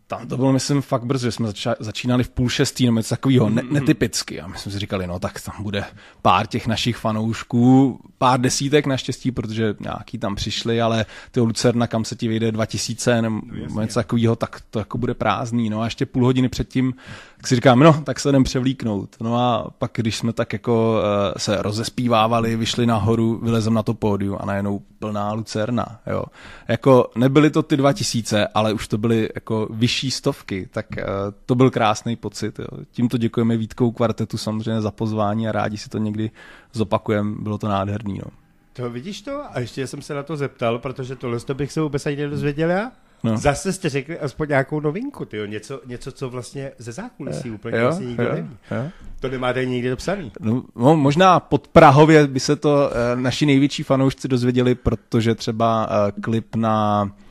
[0.08, 3.08] tam to bylo, myslím, fakt brzo, že jsme zača- začínali v půl šestý, nebo něco
[3.14, 4.40] takového, ne- netypicky.
[4.40, 5.84] A my jsme si říkali, no tak tam bude
[6.22, 12.04] pár těch našich fanoušků, pár desítek naštěstí, protože nějaký tam přišli, ale ty Lucerna, kam
[12.04, 15.70] se ti vyjde 2000 nebo něco takového, tak to jako bude prázdný.
[15.70, 16.94] No a ještě půl hodiny předtím,
[17.36, 19.16] tak si říkám, no tak se jdem převlíknout.
[19.20, 23.94] No a pak, když jsme tak jako uh, se rozespívávali, vyšli nahoru, vylezem na to
[23.94, 26.24] pódium a najednou plná Lucerna, jo.
[26.68, 31.04] Jako nebyly to ty 2000, ale už to byly jako vyšší stovky, tak uh,
[31.46, 32.66] to byl krásný pocit, jo.
[32.90, 36.30] Tímto děkujeme Vítkou kvartetu samozřejmě za pozvání a rádi si to někdy
[36.72, 38.30] zopakujeme, bylo to nádherný, no.
[38.72, 39.42] To vidíš to?
[39.50, 42.70] A ještě jsem se na to zeptal, protože tohle to bych se vůbec ani nedozvěděl
[42.70, 42.92] já.
[43.24, 43.38] No.
[43.38, 45.46] Zase jste řekli aspoň nějakou novinku, tyjo.
[45.46, 48.48] Něco, něco, co vlastně ze zákulisí úplně vlastně nikdo neví.
[48.70, 48.90] jo.
[49.20, 50.32] To nemáte nikdy dopsaný.
[50.40, 55.88] No, no, možná pod Prahově by se to eh, naši největší fanoušci dozvěděli, protože třeba
[55.90, 57.27] eh, klip na eh,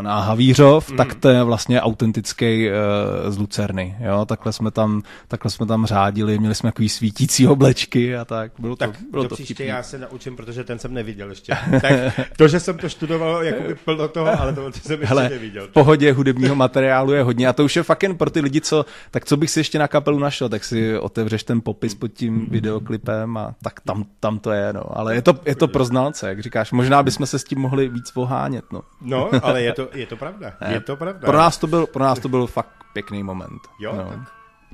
[0.00, 0.96] na Havířov, mm.
[0.96, 5.86] tak to je vlastně autentický uh, z Lucerny, jo, takhle jsme tam, takhle jsme tam
[5.86, 9.54] řádili, měli jsme takový svítící oblečky a tak, bylo to, Tak bylo do to příště
[9.54, 9.68] vtipný.
[9.68, 11.56] já se naučím, protože ten jsem neviděl ještě.
[11.82, 11.92] tak
[12.36, 15.66] to, že jsem to študoval, jakoby plno toho, ale to, to jsem ještě Hele, neviděl.
[15.66, 18.60] v pohodě hudebního materiálu je hodně a to už je fakt jen pro ty lidi,
[18.60, 22.08] co, tak co bych si ještě na kapelu našel, tak si otevřeš ten popis pod
[22.08, 24.98] tím videoklipem a tak tam, tam to je, no.
[24.98, 27.88] Ale je to, je to pro znalce, jak říkáš, možná bychom se s tím mohli
[27.88, 28.80] víc ohánět, no.
[29.00, 30.52] No, ale je to, je to pravda.
[30.68, 31.26] Je to pravda.
[31.26, 33.60] Pro nás to byl, pro nás to byl fakt pěkný moment.
[33.80, 34.10] Jo, no.
[34.10, 34.18] tak.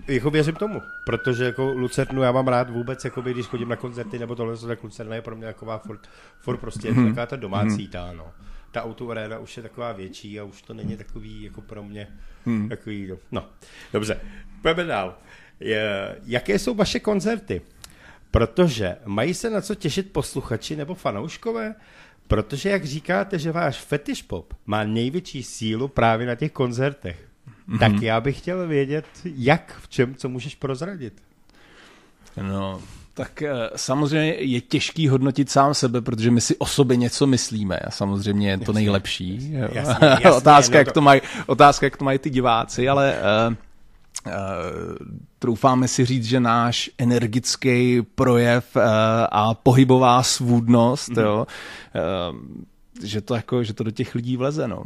[0.09, 4.19] Jako věřím tomu, protože jako Lucernu já mám rád vůbec, jakoby, když chodím na koncerty
[4.19, 6.01] nebo tohle, tak Lucerna je pro mě taková furt,
[6.41, 7.01] furt prostě Mhm.
[7.05, 7.09] mm-hmm.
[7.09, 8.27] taková ta domácí tá, no.
[8.73, 12.09] Ta auto arena už je taková větší a už to není takový jako pro mě
[12.47, 12.57] Mhm.
[12.63, 12.69] mm.
[12.69, 13.17] takový, no.
[13.33, 13.45] no.
[13.93, 14.21] Dobře,
[14.63, 15.15] pojďme dál.
[15.61, 17.63] Je, jaké jsou vaše koncerty?
[18.31, 21.75] Protože mají se na co těšit posluchači nebo fanouškové?
[22.29, 27.27] Protože jak říkáte, že váš fetish pop má největší sílu právě na těch koncertech,
[27.69, 27.79] mm-hmm.
[27.79, 31.23] tak já bych chtěl vědět, jak, v čem, co můžeš prozradit.
[32.43, 32.81] No,
[33.15, 37.77] tak eh, samozřejmě je těžký hodnotit sám sebe, protože my si o sobě něco myslíme
[37.79, 38.75] a samozřejmě je to Jasně.
[38.75, 39.53] nejlepší.
[39.53, 43.17] Jasně, jasně, otázka, no jak to- to mají, otázka, jak to mají ty diváci, ale
[43.49, 43.55] uh,
[45.39, 48.83] troufáme si říct, že náš energický projev uh,
[49.31, 51.19] a pohybová svůdnost, Mhm.
[51.19, 51.25] mm-hmm.
[51.27, 51.47] jo,
[52.33, 52.37] uh,
[53.03, 54.83] že to jako, že to do těch lidí vleze, no.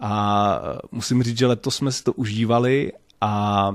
[0.00, 3.74] A eh, musím říct, že letos jsme si to užívali a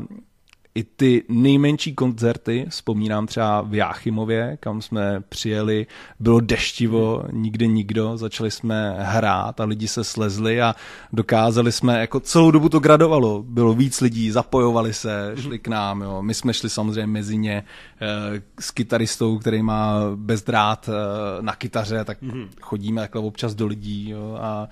[0.80, 5.88] i ty nejmenší koncerty, vzpomínám třeba v Jáchymově, kam jsme přijeli,
[6.20, 10.76] bylo deštivo, nikde nikdo, začali jsme hrát a lidi se slezli a
[11.14, 16.02] dokázali jsme, jako celou dobu to gradovalo, bylo víc lidí, zapojovali se, šli k nám,
[16.02, 16.22] jo.
[16.22, 17.64] my jsme šli samozřejmě mezi ně
[18.02, 22.18] eh, s kytaristou, který má bezdrát eh, na kytaře, tak
[22.62, 24.68] chodíme takhle občas do lidí jo, a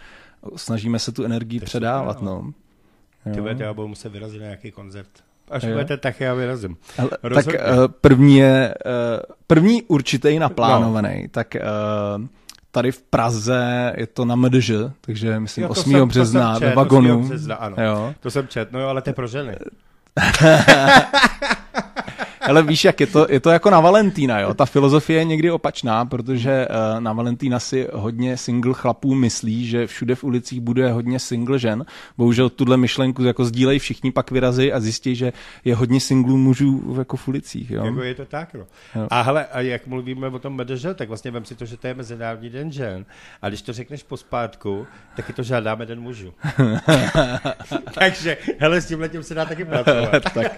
[0.55, 2.53] snažíme se tu energii předávat, no.
[3.23, 3.43] Ty Jo.
[3.43, 5.26] budete, já budu muset vyrazit na nějaký koncert.
[5.51, 5.71] Až Jo.
[5.71, 6.77] budete, tak já vyrazím.
[6.97, 7.59] Hele, tak eh,
[8.01, 11.27] první je, eh, první určitý naplánovaný, no.
[11.31, 11.61] tak eh,
[12.71, 15.91] tady v Praze je to na MDŽ, takže myslím Jo, to 8.
[15.91, 17.19] jsem- března jsem ve čet, vagonu.
[17.19, 17.27] 8.
[17.29, 17.75] března, ano.
[17.79, 18.13] Jo.
[18.19, 19.55] To jsem čet, no jo, ale to je pro ženy.
[22.47, 24.53] Ale víš, jak je to, je to jako na Valentína, jo?
[24.53, 29.87] Ta filozofie je někdy opačná, protože uh, na Valentína si hodně single chlapů myslí, že
[29.87, 31.85] všude v ulicích bude hodně single žen.
[32.17, 35.33] Bohužel tuhle myšlenku jako sdílejí všichni, pak vyrazí a zjistí, že
[35.65, 37.85] je hodně singlů mužů jako v ulicích, jo?
[37.85, 38.65] Jako je to tak, no.
[38.95, 39.07] Jo.
[39.09, 41.87] A hele, a jak mluvíme o tom MDŽ, tak vlastně vem si to, že to
[41.87, 43.05] je Mezinárodní den žen.
[43.41, 46.33] A když to řekneš pospátku, taky to žádáme den mužů.
[47.93, 50.23] Takže, hele, s tím letím se dá taky pracovat.
[50.33, 50.57] tak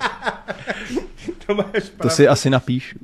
[1.45, 2.99] to máš to si asi napíšu.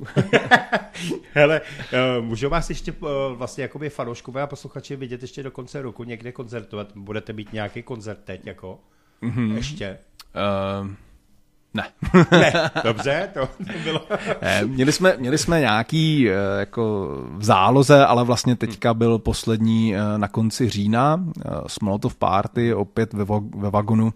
[1.32, 5.82] Hele, uh, můžou vás ještě uh, vlastně jakoby fanouškové a posluchači vidět ještě do konce
[5.82, 6.92] roku někde koncertovat?
[6.96, 8.78] Budete mít nějaký koncert teď jako?
[9.22, 9.54] Mm-hmm.
[9.54, 9.98] Ještě?
[10.82, 10.90] Uh,
[11.76, 11.84] ne.
[12.30, 12.52] Ne,
[12.84, 13.48] dobře, to
[13.84, 14.02] bylo...
[14.42, 19.96] Ne, měli jsme, měli jsme nějaký eh, jako v záloze, ale vlastně teďka byl poslední
[19.96, 23.24] eh, na konci října, eh, Smolotov Party, opět ve,
[23.56, 24.12] ve vagonu.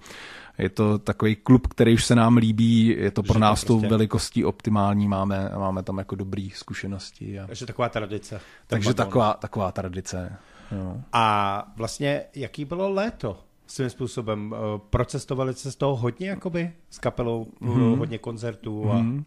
[0.61, 3.75] Je to takový klub, který už se nám líbí, je to pro to nás tou
[3.75, 7.41] prostě- velikostí optimální, máme, máme tam jako dobrý zkušenosti.
[7.41, 8.41] A, Takže taková tradice.
[8.67, 10.37] takže taková, taková tradice.
[10.73, 10.97] Jo.
[11.13, 13.39] A vlastně, jaký bylo léto?
[13.67, 14.55] Svým způsobem.
[14.57, 17.99] Eh, Procestovali jste z toho hodně, jakoby, s kapelou, mm-hmm.
[17.99, 18.95] hodně koncertů a...
[18.95, 19.25] Mm-hmm.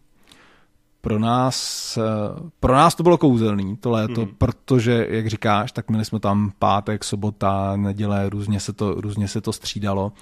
[1.04, 4.28] Pro nás, eh, pro nás to bylo kouzelný to léto, mm.
[4.38, 9.40] protože, jak říkáš, tak měli jsme tam pátek, sobota, neděle, různě se to, různě se
[9.40, 10.12] to střídalo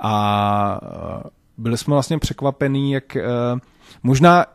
[0.00, 3.22] a eh, byli jsme vlastně překvapení, jak eh,
[4.02, 4.46] možná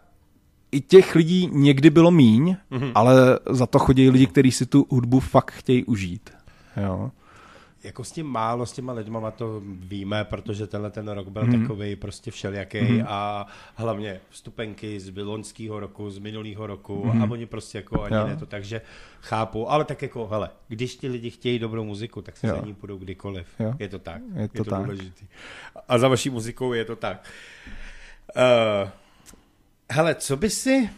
[0.72, 2.92] i těch lidí někdy bylo míň, mm.
[2.96, 6.30] ale za to chodí lidi, kteří si tu hudbu fakt chtějí užít.
[6.84, 7.12] Jo.
[7.86, 11.56] Jako s tím málo, s těma lidma to víme, protože tenhle ten rok byl Mhm.
[11.56, 11.62] mm.
[11.62, 13.04] takový prostě všelijaký mm.
[13.08, 17.22] a hlavně vstupenky z loňského roku, z minulého roku mm.
[17.24, 18.22] a oni prostě jako ani Mhm.
[18.22, 18.28] Jo.
[18.28, 18.82] ne to, takže
[19.22, 22.56] chápu, ale tak jako, hele, když ti lidi chtějí dobrou muziku, tak se Jo.
[22.56, 23.48] za ní půjdou kdykoliv.
[23.60, 23.74] Jo.
[23.80, 24.22] Je to tak.
[24.36, 24.82] Je to je to tak.
[24.84, 25.26] důležitý.
[25.88, 27.30] A za vaší muzikou je to tak.
[28.36, 28.90] Uh,
[29.92, 30.90] hele, co by si...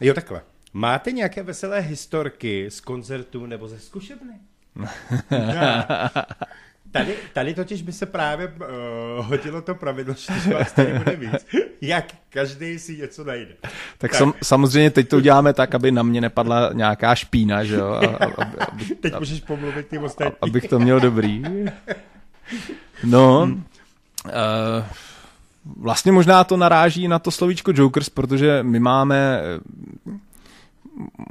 [0.00, 0.42] Jo, takhle.
[0.72, 4.32] Máte nějaké veselé historky z koncertů nebo ze zkušebny?
[6.92, 11.46] Tady, tady totiž by se právě uh, hodilo to pravidlo, že vás tady bude víc,
[11.80, 13.54] jak každý si něco najde.
[13.98, 17.86] Tak, Sam, samozřejmě teď to uděláme tak, aby na mě nepadla nějaká špína, že jo?
[17.86, 20.36] A, a, aby, aby, Teď můžeš pomluvit tím ostatním.
[20.42, 21.42] abych to měl dobrý.
[23.04, 23.64] No, Hmm.
[24.24, 24.84] uh,
[25.80, 29.40] vlastně možná to naráží na to slovíčko Jokers, protože my máme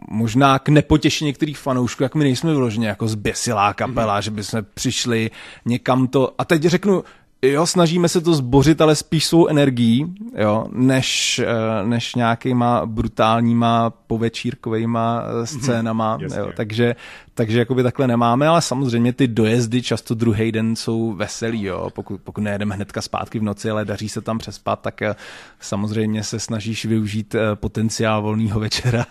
[0.07, 4.23] možná k nepotěšení některých fanoušků, jak my nejsme vyloženě jako zběsilá kapela, mm-hmm.
[4.23, 5.31] že bychom přišli
[5.65, 7.03] někam to, a teď řeknu,
[7.43, 13.89] jo, snažíme se to zbořit, ale spíš svou energií, jo, než, eh, než nějakýma brutálníma
[13.89, 16.39] povečírkovejma eh, scénama, jasně.
[16.39, 16.95] jo, takže,
[17.33, 22.21] takže jakoby takhle nemáme, ale samozřejmě ty dojezdy často druhý den jsou veselý, jo, pokud,
[22.23, 25.15] pokud nejedeme hnedka zpátky v noci, ale daří se tam přespat, tak eh,
[25.59, 29.05] samozřejmě se snažíš využít potenciál volného večera,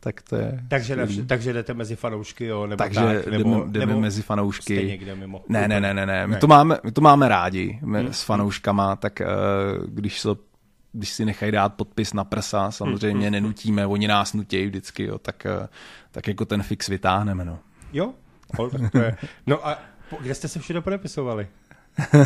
[0.00, 1.26] tak to je Takže, ne, skvělý.
[1.26, 4.76] takže jdete mezi fanoušky, jo, nebo Takže tak, nebo, jdeme, jdeme nebo mezi fanoušky.
[4.76, 5.44] jste někde mimo.
[5.48, 6.26] Ne, ne, ne, ne, ne.
[6.26, 6.40] My, Ne.
[6.40, 10.28] To, máme, my to máme rádi my s fanouškama, tak uh, když, se,
[10.92, 15.46] když si nechají dát podpis na prsa, samozřejmě nenutíme, oni nás nutějí vždycky, jo, tak,
[15.60, 15.66] uh,
[16.10, 17.44] tak jako ten fix vytáhneme.
[17.44, 17.58] No.
[17.92, 18.12] Jo?
[18.92, 19.16] To je.
[19.46, 19.78] No a
[20.20, 21.48] kde jste se všude podepisovali?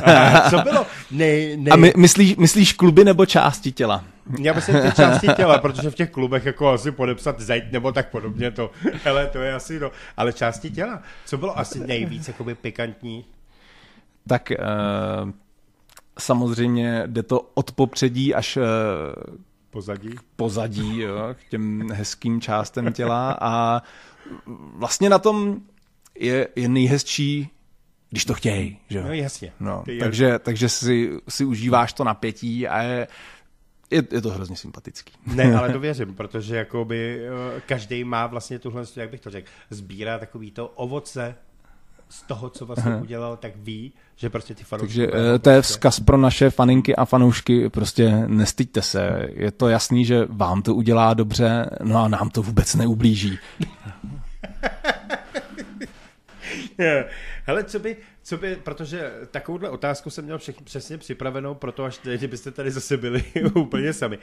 [0.04, 0.86] A co bylo?
[1.10, 4.04] Nej, nej, A my, myslíš, myslíš kluby nebo části těla?
[4.38, 8.10] Já myslím ty části těla, protože v těch klubech jako asi podepsat zajít nebo tak
[8.10, 8.70] podobně to,
[9.04, 11.02] hele, to je asi no, ale části těla.
[11.24, 13.24] Co bylo asi nejvíc jakoby pikantní?
[14.28, 14.52] Tak
[15.24, 15.30] uh,
[16.18, 18.62] samozřejmě jde to od popředí až uh,
[19.70, 20.10] Pozadí?
[20.36, 23.82] pozadí, jo, k těm hezkým částem těla a
[24.74, 25.56] vlastně na tom
[26.18, 27.48] je, je nejhezčí,
[28.12, 29.02] když to chtějí, že.
[29.02, 29.52] No jasně.
[29.60, 33.08] No, Ty- takže, takže si, si užíváš to napětí a je,
[33.90, 35.12] je, je to hrozně sympatický.
[35.26, 37.20] Ne, ale to věřím, protože jakoby
[37.56, 41.34] eh, každý má vlastně tuhle, jak bych to řekl, sbírá takový to ovoce
[42.08, 44.86] z toho, co vlastně udělal, tak ví, že prostě ty fanoušky...
[44.86, 49.26] Takže eh, to je prostě- vzkaz pro naše faninky a fanoušky, prostě nestyďte se.
[49.34, 53.38] Je to jasný, že vám to udělá dobře, no a nám to vůbec neublíží.
[57.46, 61.98] Hele, co by, co by, protože takovouhle otázku jsem měl všechny přesně připravenou, proto až
[61.98, 63.24] teď, kdybyste tady zase byli
[63.54, 64.18] úplně sami.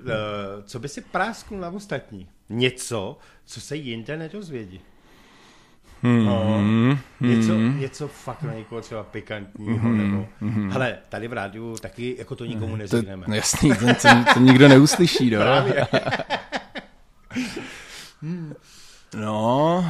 [0.00, 0.12] Eh,
[0.64, 2.28] Co by si prásknul na ostatní?
[2.48, 4.80] Něco, co se jinde nedozvědí.
[6.02, 6.24] Hmm.
[6.26, 6.60] No,
[7.20, 10.26] něco, něco fakt na někoho třeba pikantního, nebo...
[10.70, 13.24] Hele, tady v rádiu taky jako to nikomu To, neřekneme.
[13.28, 15.38] no jasný, to, to, to nikdo neuslyší, no.
[15.40, 15.86] Právě.
[19.20, 19.84] No,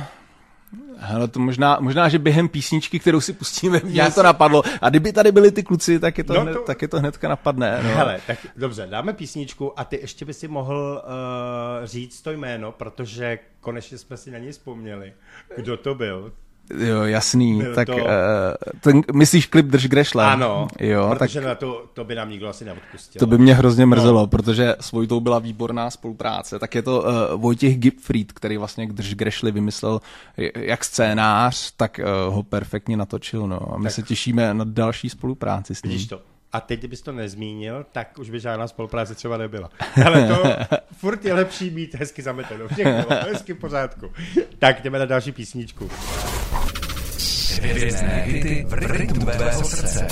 [0.96, 4.62] hele, to možná, možná, že během písničky, kterou si pustíme, mě to napadlo.
[4.80, 6.98] A kdyby tady byli ty kluci, tak je to, No hned, to- tak je to
[7.00, 7.80] hnedka napadne.
[7.82, 7.88] No.
[7.94, 12.72] Hele, tak dobře, dáme písničku a ty ještě by si mohl uh, říct to jméno,
[12.72, 15.12] protože konečně jsme si na něj vzpomněli.
[15.56, 16.32] Kdo to byl?
[16.79, 17.59] Jo, jasný.
[17.62, 18.00] Byl tak to- uh,
[18.81, 20.24] ten, myslíš klip Drž Grešle?
[20.24, 23.18] Ano, Jo, tak protože na to, to by nám nikdo asi neodpustil.
[23.18, 24.27] to by mě hrozně mrzelo, no.
[24.27, 26.59] protože s Vojtou byla výborná spolupráce.
[26.59, 30.00] Tak je to uh, Vojtěch Gipfried, který vlastně Drž Grešli vymyslel
[30.57, 33.46] jak scénář, tak uh, ho perfektně natočil.
[33.46, 33.74] No.
[33.74, 33.92] A my Tak.
[33.92, 35.92] se těšíme na další spolupráci s ním.
[35.92, 36.20] Vidíš to.
[36.54, 39.70] A teď, kdybys to nezmínil, tak už by žádná spolupráce třeba nebyla.
[40.06, 40.42] Ale to
[40.96, 42.68] furt je lepší mít hezky zameteno.
[42.68, 44.12] Všechno, hezky v pořádku.
[44.58, 45.90] Tak jdeme na další písničku.
[47.62, 50.06] Hvězdné hity v rytmu tvého srdce.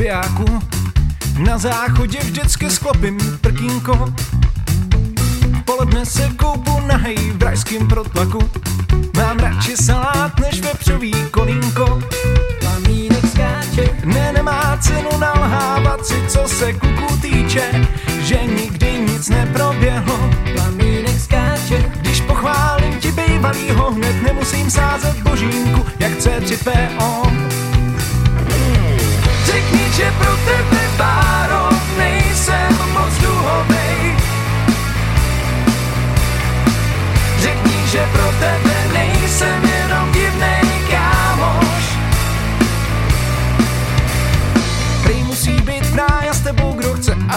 [0.00, 0.44] Bijáku
[1.38, 4.14] Na záchodě vždycky sklopím prkínko.
[5.64, 8.38] Poledne se koupu nahej v rajským protlaku.
[9.16, 12.02] Mám radši salát než vepřový kolínko.
[12.60, 13.90] Plamínek skáče.
[14.04, 17.88] Ne, nemá cenu nalhávat si, co se kuku týče
[18.22, 20.30] Že nikdy nic neproběhlo.
[20.54, 21.92] Plamínek skáče.
[22.00, 27.49] Když pochválím ti bývalýho Hned nemusím sázet božínku Jak C3PO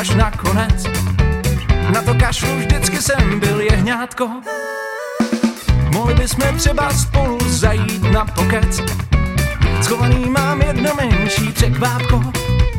[0.04, 0.84] až nakonec
[1.94, 4.30] Na to kašlu vždycky jsem byl jehňátko
[5.94, 8.82] Mohli bychom třeba spolu zajít na pokec.
[9.82, 12.22] Schovaný mám jedno menší překvápko.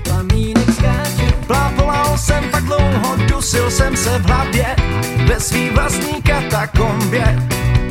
[0.03, 1.33] Plamínek skáče.
[1.47, 4.77] Plápolal jsem tak dlouho, dusil jsem se v hlavě.
[5.27, 7.49] Ve svý vlastní katakombě.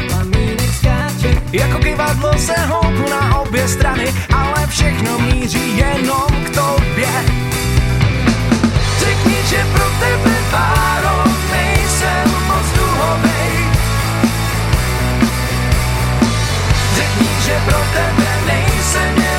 [0.10, 1.42] Plamínek skáče.
[1.52, 7.53] Jako kivadlo se houpu na obě strany Ale všechno míří jenom k tobě
[9.24, 10.36] Řekni, že pro tebe
[11.52, 13.68] nejsem moc duhovej.
[16.96, 19.33] Řekni, že pro tebe nejsem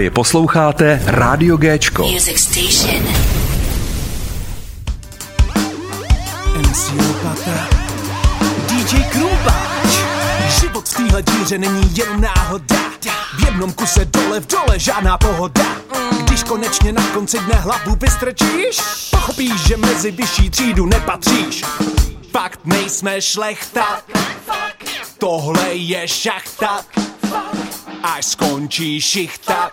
[0.00, 2.08] Právě posloucháte Radio Géčko.
[2.08, 3.02] Music Station.
[6.58, 7.68] MC Lopata,
[8.66, 9.88] DJ Krumpáč.
[10.60, 12.76] Život v téhle díře není jenom náhoda.
[13.38, 15.64] V jednom kuse dole v dole žádná pohoda.
[16.22, 18.80] Když konečně na konci dne hlavu vystrčíš,
[19.10, 21.64] pochopíš, že mezi vyšší třídu nepatříš.
[22.32, 24.00] Fakt nejsme šlechta,
[25.18, 26.80] tohle je šachta.
[28.02, 29.70] Až skončí šichta,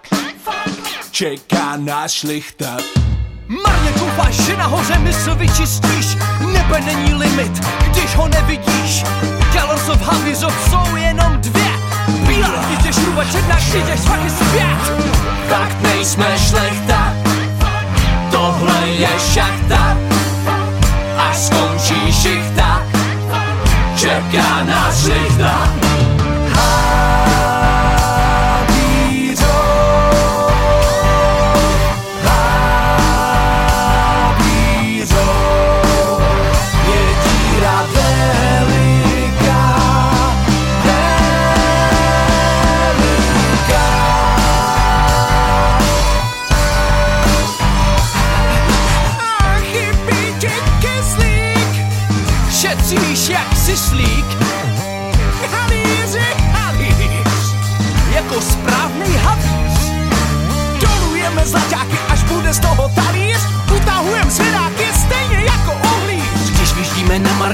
[1.17, 2.77] čeká nás šlichta.
[3.47, 6.17] Marně doufáš, že nahoře mysl vyčistíš
[6.53, 9.03] Nebe není limit, když ho nevidíš.
[9.53, 11.71] Galosov Havizov jsou jenom dvě.
[12.27, 15.07] Bílá jdeš šruba černá, jdeš taky zpět.
[15.49, 17.13] Fakt nejsme šlechta.
[18.31, 19.97] Tohle je šachta.
[21.17, 22.83] Až skončí šichta.
[23.95, 25.87] Čeká nás šlichta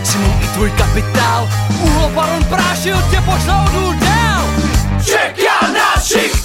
[0.04, 1.50] maximum i tvůj kapitál.
[1.84, 4.46] Uhlobaron prášil tě pošlou důl dál.
[5.06, 6.43] Čeká nás šichta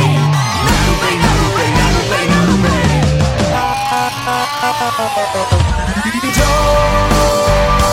[1.27, 2.95] Narubei, Narubei, Narubei, Narubei
[6.35, 7.84] Joe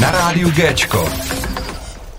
[0.00, 1.08] na rádiu Géčko.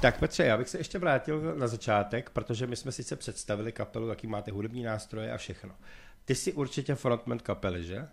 [0.02, 4.08] Tak Petře, já bych se ještě vrátil na začátek, protože my jsme sice představili kapelu,
[4.10, 5.72] jaký máte hudební nástroje a všechno.
[6.26, 8.08] Ty jsi určitě frontman kapely, že?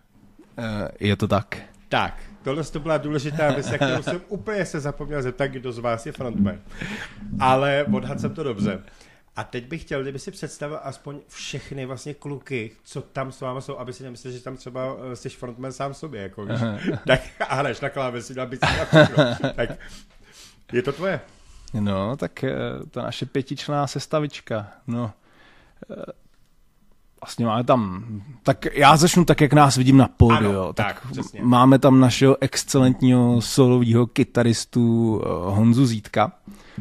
[0.58, 1.58] Eh, Je to tak.
[1.88, 5.78] Tak, tohle to byla důležitá věc, na kterou jsem úplně se zapomněl zeptat, kdo z
[5.78, 6.60] vás je frontman.
[7.40, 8.82] Ale odhad jsem to dobře.
[9.36, 13.60] A teď bych chtěl, kdyby si představil aspoň všechny vlastně kluky, co tam s váma
[13.60, 16.60] jsou, aby si nemyslel, že tam třeba eh, jsi frontman sám sobě, jako víš.
[17.06, 18.66] Tak, a hraješ na klávesi, na bicí.
[19.56, 19.70] Tak
[20.72, 21.20] je to tvoje.
[21.74, 22.52] No, tak eh,
[22.90, 25.12] ta naše pětičná sestavička, no.
[25.90, 26.12] eh,
[27.22, 28.04] Vlastně máme tam,
[28.42, 30.50] tak já začnu tak, jak nás vidím na pódiu.
[30.50, 31.40] Ano, tak, přesně.
[31.42, 36.32] máme tam našeho excelentního solového kytaristu Honzu Zítka,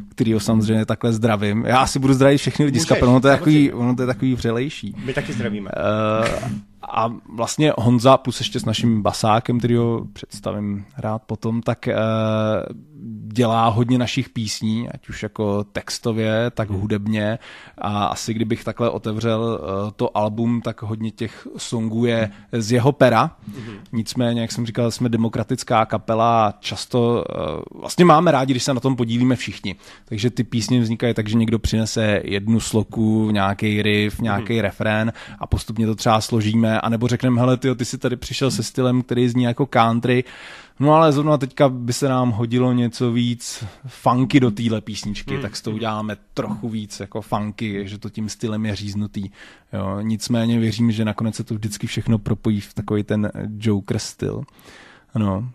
[0.09, 1.65] kterýho samozřejmě takhle zdravím.
[1.65, 4.05] Já asi budu zdravit všechny lidi z kapely, ono to je takový, ono to je
[4.05, 4.95] takový vřelejší.
[5.05, 5.69] My taky zdravíme.
[5.75, 6.49] Eh,
[6.91, 11.95] a vlastně Honza, plus ještě s naším basákem, který ho představím rád potom, tak eh,
[13.35, 17.39] dělá hodně našich písní, ať už jako textově, tak hudebně.
[17.77, 22.91] A asi kdybych takhle otevřel eh, to album, tak hodně těch songů je z jeho
[22.91, 23.31] pera.
[23.91, 27.35] Nicméně, jak jsem říkal, jsme demokratická kapela a často eh,
[27.79, 29.75] vlastně máme rádi, když se na tom podílíme všichni.
[30.05, 35.47] Takže ty písně vznikají tak, že někdo přinese jednu sloku, nějaký riff, nějaký refrén a
[35.47, 39.29] postupně to třeba složíme, anebo řekneme, hele, tyjo, ty jsi tady přišel se stylem, který
[39.29, 40.23] zní jako country,
[40.79, 45.41] No ale zrovna teďka by se nám hodilo něco víc funky do téhle písničky, Hmm.
[45.41, 49.29] tak s tou uděláme trochu víc jako funky, že to tím stylem je říznutý.
[49.73, 54.43] Jo, nicméně věřím, že nakonec se to vždycky všechno propojí v takový ten Joker styl.
[55.17, 55.49] No,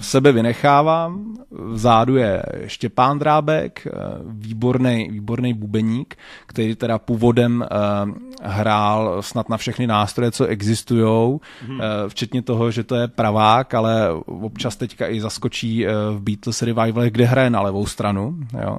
[0.00, 3.86] sebe vynechávám, vzadu je Štěpán Drábek,
[4.24, 6.16] výborný, výborný bubeník,
[6.46, 7.64] který teda původem
[8.06, 11.78] uh, hrál snad na všechny nástroje, co existují, hmm.
[11.78, 17.04] uh, včetně toho, že to je pravák, ale občas teďka i zaskočí v Beatles Revival,
[17.10, 18.36] kde hraje na levou stranu.
[18.62, 18.78] Jo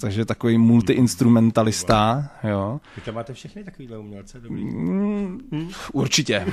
[0.00, 2.80] takže takový multiinstrumentalista, jo.
[2.96, 4.64] Vy to máte všechny takovýhle umělce, dobrý?
[4.64, 6.46] Mm, určitě.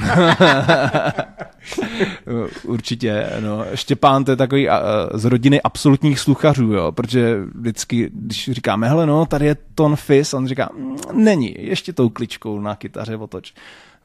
[2.63, 3.65] určitě, no.
[3.73, 4.73] Štěpán to je takový uh,
[5.13, 10.33] z rodiny absolutních sluchařů, jo, protože vždycky, když říkáme, hele, no, tady je ton fis,
[10.33, 13.53] on říká, mm, není, ještě tou kličkou na kytaře otoč.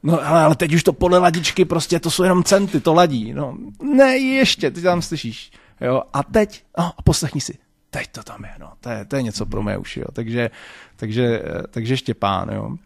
[0.03, 3.33] No ale, ale teď už to podle ladičky, prostě to jsou jenom centy, to ladí.
[3.33, 3.57] No,
[3.95, 5.51] ne, ještě, ty tam slyšíš.
[5.81, 7.53] Jo, a teď, no, a poslechni si
[7.93, 10.07] teď to tam je, no, to je, to je něco pro mé uši, jo.
[10.13, 10.49] Takže,
[10.95, 11.41] takže,
[11.71, 12.77] takže Štěpán, jo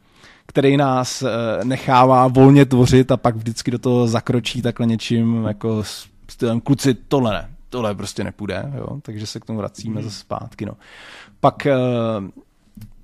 [0.47, 5.84] který nás eh, nechává volně tvořit a pak vždycky do toho zakročí takhle něčím jako
[6.30, 8.88] stylem kluci, tohle ne, tohle prostě nepůjde, jo?
[9.01, 10.03] takže se k tomu vracíme mm.
[10.03, 10.66] zase zpátky.
[10.66, 10.74] No.
[11.39, 11.76] Pak eh,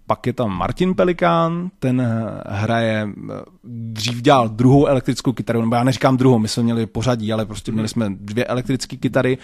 [0.08, 2.08] pak je tam Martin Pelikán, ten
[2.46, 3.10] hraje,
[3.64, 7.72] dřív dělal druhou elektrickou kytaru, nebo já neříkám druhou, my jsme měli pořadí, ale prostě
[7.72, 9.38] měli jsme dvě elektrické kytary,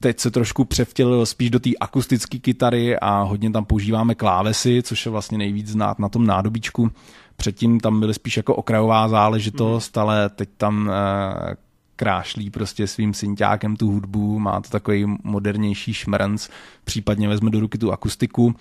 [0.00, 5.06] teď se trošku převtělil spíš do té akustické kytary a hodně tam používáme klávesy, což
[5.06, 6.90] je vlastně nejvíc znát na tom nádobíčku.
[7.36, 10.02] Předtím tam byly spíš jako okrajová záležitost, mm.
[10.02, 11.56] ale teď tam eh,
[11.96, 16.48] krášlí prostě svým synťákem tu hudbu, má to takový modernější šmrnc,
[16.84, 18.54] případně vezme do ruky tu akustiku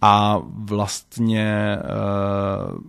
[0.00, 2.80] a vlastně uh,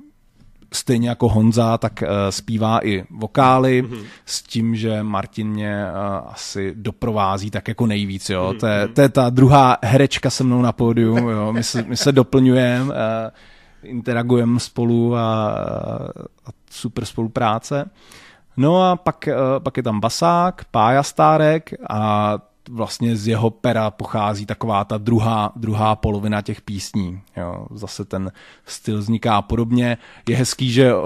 [0.73, 4.03] stejně jako Honza, tak uh, zpívá i vokály mm-hmm.
[4.25, 8.51] s tím, že Martin mě uh, asi doprovází tak jako nejvíc, jo.
[8.53, 8.59] Mm-hmm.
[8.59, 11.53] To, je, to je ta druhá herečka se mnou na pódiu, jo.
[11.53, 12.93] My se, my se doplňujeme,
[13.83, 15.47] interagujeme spolu a,
[16.45, 17.89] a super spolupráce.
[18.60, 22.34] No a pak, uh, pak je tam Basák, Pája Stárek a
[22.70, 27.22] vlastně z jeho pera pochází taková ta druhá, druhá polovina těch písní.
[27.38, 27.66] Jo.
[27.74, 28.32] Zase ten
[28.66, 29.97] styl vzniká podobně.
[30.30, 31.01] Je hezký, že uh,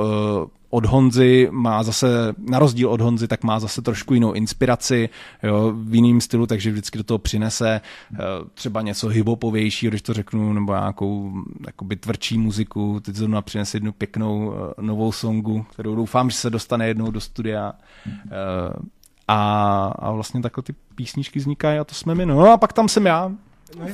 [0.73, 5.09] od Honzy má zase, na rozdíl od Honzy, tak má zase trošku jinou inspiraci
[5.43, 8.17] jo, v jiném stylu, takže vždycky do toho přinese uh,
[8.53, 11.31] třeba něco hiphopovějšího, když to řeknu, nebo nějakou
[11.65, 12.99] jakoby tvrdší muziku.
[12.99, 17.19] Teď zrovna přinese jednu pěknou uh, novou songu, kterou doufám, že se dostane jednou do
[17.19, 17.73] studia.
[18.05, 18.85] Uh,
[19.27, 22.25] a, a vlastně takhle ty písničky vznikají a to jsme my.
[22.25, 23.31] No a pak tam jsem já,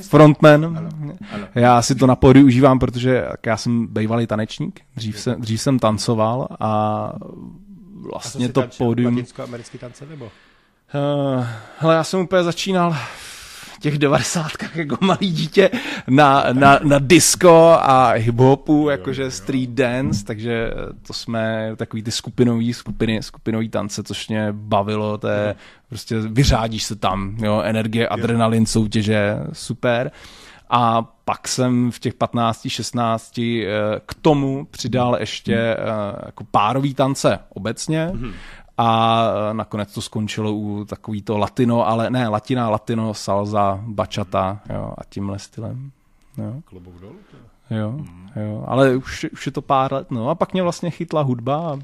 [0.02, 0.64] frontman.
[0.64, 0.88] Ano,
[1.32, 1.46] ano.
[1.54, 5.78] Já si to na pódiu užívám, protože já jsem bývalý tanečník, dřív jsem, dřív jsem
[5.78, 7.12] tancoval a
[8.12, 9.24] vlastně a to pódium...
[9.44, 10.24] americký tance nebo?
[10.24, 11.46] Uh,
[11.78, 12.96] hele, já jsem úplně začínal
[13.80, 15.70] těch devadesátkách jako malý dítě
[16.08, 20.70] na, na, na disco a hip-hopu, jakože street dance, takže
[21.06, 25.54] to jsme takový ty skupinový, skupiny, skupinový tance, což mě bavilo, to je
[25.88, 30.10] prostě vyřádíš se tam, jo, energie, adrenalin, soutěže, super.
[30.72, 33.64] A pak jsem v těch 15, 16 eh,
[34.06, 35.76] k tomu přidal ještě eh,
[36.26, 38.10] jako párový tance obecně.
[38.12, 38.32] Mm-hmm
[38.80, 44.60] a e, nakonec to skončilo u takový to latino, ale ne, latina, latino, salsa, bachata,
[44.74, 45.90] jo, a tímhle stylem.
[46.38, 46.54] Jo.
[46.64, 47.16] Klobouk dolů.
[47.70, 48.28] Jo, hmm.
[48.36, 51.56] jo, ale už, už je to pár let, no a pak mě vlastně chytla hudba
[51.56, 51.80] a uh,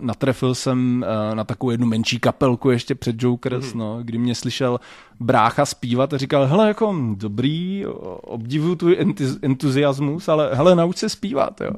[0.00, 3.78] natrefil jsem uh, na takovou jednu menší kapelku ještě před Jokers, hmm.
[3.78, 4.80] no, kdy mě slyšel
[5.20, 7.86] brácha zpívat a říkal, hele, jako dobrý,
[8.22, 11.70] obdivuju tvůj entuziasmus, ale hele, nauč se zpívat, jo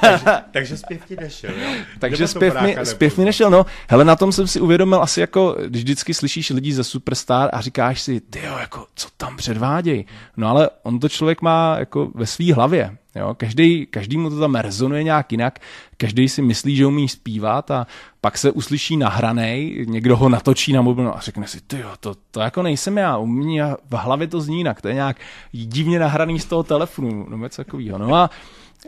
[0.00, 1.70] takže, takže zpěv ti nešel, jo?
[1.98, 3.66] Takže zpěv mi, zpěv mi nešel, no.
[3.88, 7.60] Hele, na tom jsem si uvědomil asi jako, když vždycky slyšíš lidi ze Superstar a
[7.60, 10.06] říkáš si, ty jo, jako, co tam předvádějí.
[10.36, 12.96] No ale on to člověk má jako ve své hlavě.
[13.14, 13.34] Jo?
[13.34, 15.58] Každý, každý mu to tam rezonuje nějak jinak,
[15.96, 17.86] každý si myslí, že umí zpívat a
[18.20, 22.14] pak se uslyší nahranej, někdo ho natočí na mobil a řekne si, ty jo, to,
[22.30, 25.16] to jako nejsem já, u mě v hlavě to zní jinak, to je nějak
[25.52, 27.98] divně nahraný z toho telefonu, no něco takového.
[27.98, 28.30] No a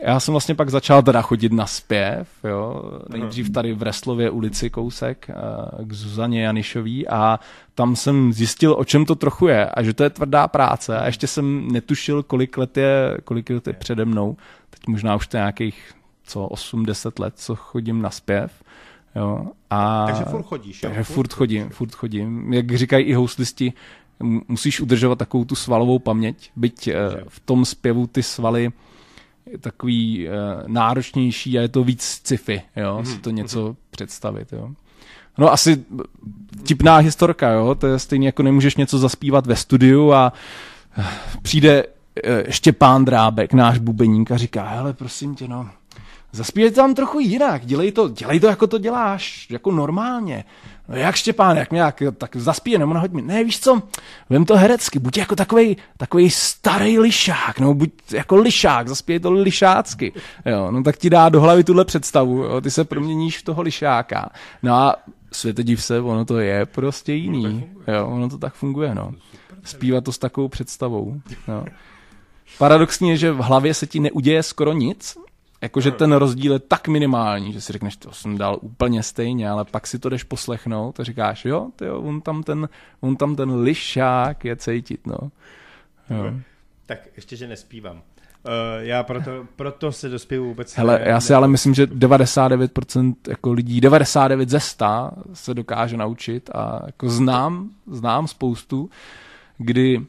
[0.03, 2.83] já jsem vlastně pak začal teda chodit na zpěv, jo.
[3.09, 5.33] Nejdřív tady v Reslově ulici kousek eh,
[5.85, 7.39] k Zuzaně Janišový a
[7.75, 11.05] tam jsem zjistil, o čem to trochu je a že to je tvrdá práce a
[11.05, 14.37] ještě jsem netušil, kolik let je, kolik let je přede mnou.
[14.69, 15.91] Teď možná už to je nějakých
[16.23, 18.63] co 8-10 let, co chodím na zpěv.
[19.15, 19.47] Jo.
[19.69, 20.89] A, takže furt chodíš, jo?
[20.89, 22.53] Takže furt, furt chodím, furt chodím.
[22.53, 23.73] Jak říkají i houstlisti,
[24.47, 26.95] musíš udržovat takovou tu svalovou paměť, byť eh,
[27.27, 28.71] v tom zpěvu ty svaly
[29.59, 30.33] takový uh,
[30.67, 33.13] náročnější a je to víc sci-fi, jo, mm-hmm.
[33.13, 33.75] si to něco mm-hmm.
[33.89, 34.69] představit, jo.
[35.37, 35.85] No asi
[36.63, 40.33] tipná historka, jo, to je stejně jako nemůžeš něco zaspívat ve studiu a
[40.97, 41.05] eh,
[41.41, 41.91] přijde uh,
[42.49, 45.69] Štěpán Drábek, náš bubeník a říká, hele, prosím tě, no,
[46.31, 50.43] zaspívej tam trochu jinak, dělej to, dělej to, jako to děláš, jako normálně.
[50.89, 53.21] No jak Štěpán, jak mě, jak, tak zaspíje, nebo nahoď mi.
[53.21, 53.81] Ne, víš co,
[54.29, 59.31] vem to herecky, buď jako takový takový starý lišák, nebo buď jako lišák, zaspíje to
[59.31, 60.13] lišácky.
[60.45, 63.61] Jo, no tak ti dá do hlavy tuhle představu, jo, ty se proměníš v toho
[63.61, 64.29] lišáka.
[64.63, 64.95] No a
[65.31, 67.69] světe div se, ono to je prostě jiný.
[67.87, 69.11] Jo, ono to tak funguje, no.
[69.63, 71.21] Zpívat to s takovou představou.
[71.47, 71.65] Jo.
[72.57, 75.17] Paradoxní je, že v hlavě se ti neuděje skoro nic,
[75.61, 79.65] jakože ten rozdíl je tak minimální, že si řekneš, to jsem dal úplně stejně, ale
[79.65, 82.69] pak si to jdeš poslechnout a říkáš, jo, tyjo, on, tam ten,
[83.01, 85.17] on tam ten lišák je cítit, no.
[86.09, 86.33] Jo.
[86.85, 87.95] Tak ještě, že nespívám.
[87.97, 90.77] Uh, já proto, proto se do zpěvu vůbec...
[90.77, 95.97] Hele, ne, já si ale myslím, že 99% jako lidí, 99 ze 100 se dokáže
[95.97, 98.89] naučit a jako znám, znám spoustu,
[99.57, 100.05] kdy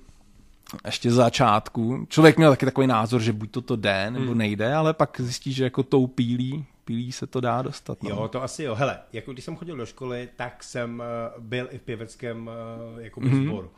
[0.84, 4.38] ještě z začátku, člověk měl taky takový názor, že buď to to jde, nebo Hmm.
[4.38, 8.02] nejde, ale pak zjistí, že jako tou pílí, pílí se to dá dostat.
[8.02, 8.10] No.
[8.10, 8.74] Jo, to asi jo.
[8.74, 11.02] Hele, jako když jsem chodil do školy, tak jsem
[11.36, 12.50] uh, byl i v pěveckém
[12.98, 13.44] jako Mhm.
[13.46, 13.70] sboru.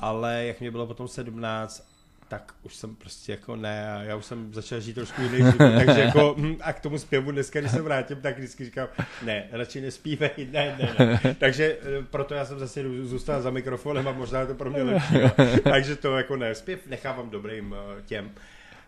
[0.00, 1.86] Ale jak mě bylo potom 17,
[2.32, 5.56] tak už jsem prostě jako ne, a já už jsem začal žít trošku jiný život,
[5.58, 8.88] takže jako hm, a k tomu zpěvu dneska, když se vrátím, tak vždycky říkám,
[9.22, 11.34] ne, radši nespívej, ne, ne, ne.
[11.38, 14.82] Takže eh, proto já jsem zase zůstal za mikrofonem a možná je to pro mě
[14.82, 15.14] lepší.
[15.64, 18.30] takže to jako ne, zpěv nechávám dobrým eh, těm.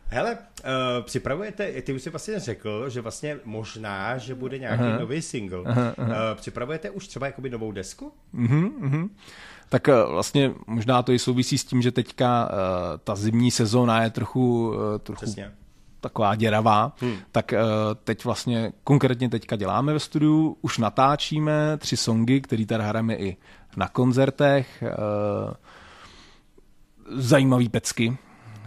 [0.07, 4.99] Hele, uh, připravujete, ty už jsi vlastně řekl, že vlastně možná, že bude nějaký Aha.
[4.99, 5.61] nový single.
[5.61, 5.67] Uh,
[6.35, 8.13] připravujete už třeba jakoby novou desku?
[8.33, 9.11] Mhm, mhm.
[9.75, 12.59] Tak eh, vlastně možná to i souvisí s tím, že teďka uh,
[13.05, 15.53] ta zimní sezóna je trochu, uh, trochu Přesně.
[16.01, 17.17] taková děravá, hmm.
[17.33, 17.55] tak
[18.05, 23.37] teď vlastně konkrétně teďka děláme ve studiu, už natáčíme tři songy, které tady hrajeme i
[23.77, 24.85] na koncertech.
[27.11, 28.19] Zajímavý pecky.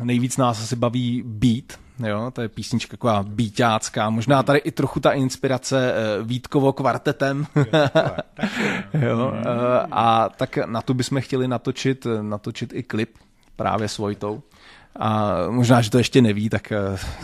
[0.04, 5.00] Nejvíc nás asi baví Beat, jo, to je písnička taková beatácká, možná tady i trochu
[5.00, 7.48] ta inspirace uh, Vítkovo kvartetem.
[8.94, 9.42] jo, uh,
[9.92, 13.18] a tak na tu bychom chtěli natočit, natočit i klip
[13.56, 14.42] právě s Vojtou.
[15.00, 16.74] A možná, že to ještě neví, tak,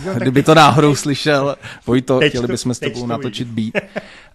[0.06, 1.56] no, kdyby to náhodou slyšel,
[1.86, 3.74] Vojto, Teď chtěli bychom s tebou to natočit beat.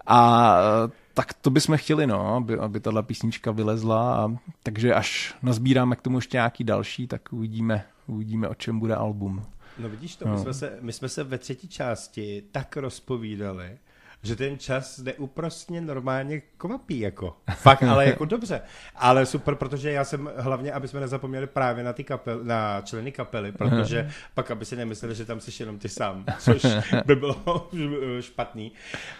[0.09, 4.14] A eh, tak to bychom chtěli, no, aby, aby tahle písnička vylezla.
[4.14, 4.28] A,
[4.62, 9.43] takže až nazbíráme k tomu ještě nějaký další, tak uvidíme, uvidíme, o čem bude album.
[9.78, 13.78] No vidíš to, my jsme, se, my jsme se ve třetí části tak rozpovídali,
[14.22, 17.36] že ten čas neúprostně normálně kvapí, jako.
[17.54, 18.60] Fakt, ale jako dobře.
[18.94, 23.12] Ale super, protože já jsem hlavně, aby jsme nezapomněli právě na ty kapel, na členy
[23.12, 26.66] kapely, protože pak, aby si nemysleli, že tam jsi jenom ty sám, což
[27.06, 27.70] by bylo
[28.20, 28.72] špatný.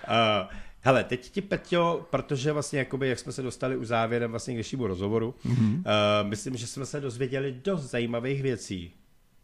[0.09, 4.55] Uh, Hele, teď ti, Peťo, protože vlastně, jakoby, jak jsme se dostali u závěrem vlastně
[4.55, 5.77] k dnešnímu rozhovoru, mm-hmm.
[5.77, 5.83] uh,
[6.29, 8.93] myslím, že jsme se dozvěděli dost zajímavých věcí.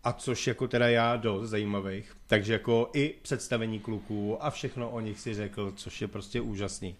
[0.05, 2.17] A což jako teda já dost zajímavých.
[2.27, 6.97] Takže jako i představení kluků a všechno o nich si řekl, což je prostě úžasný.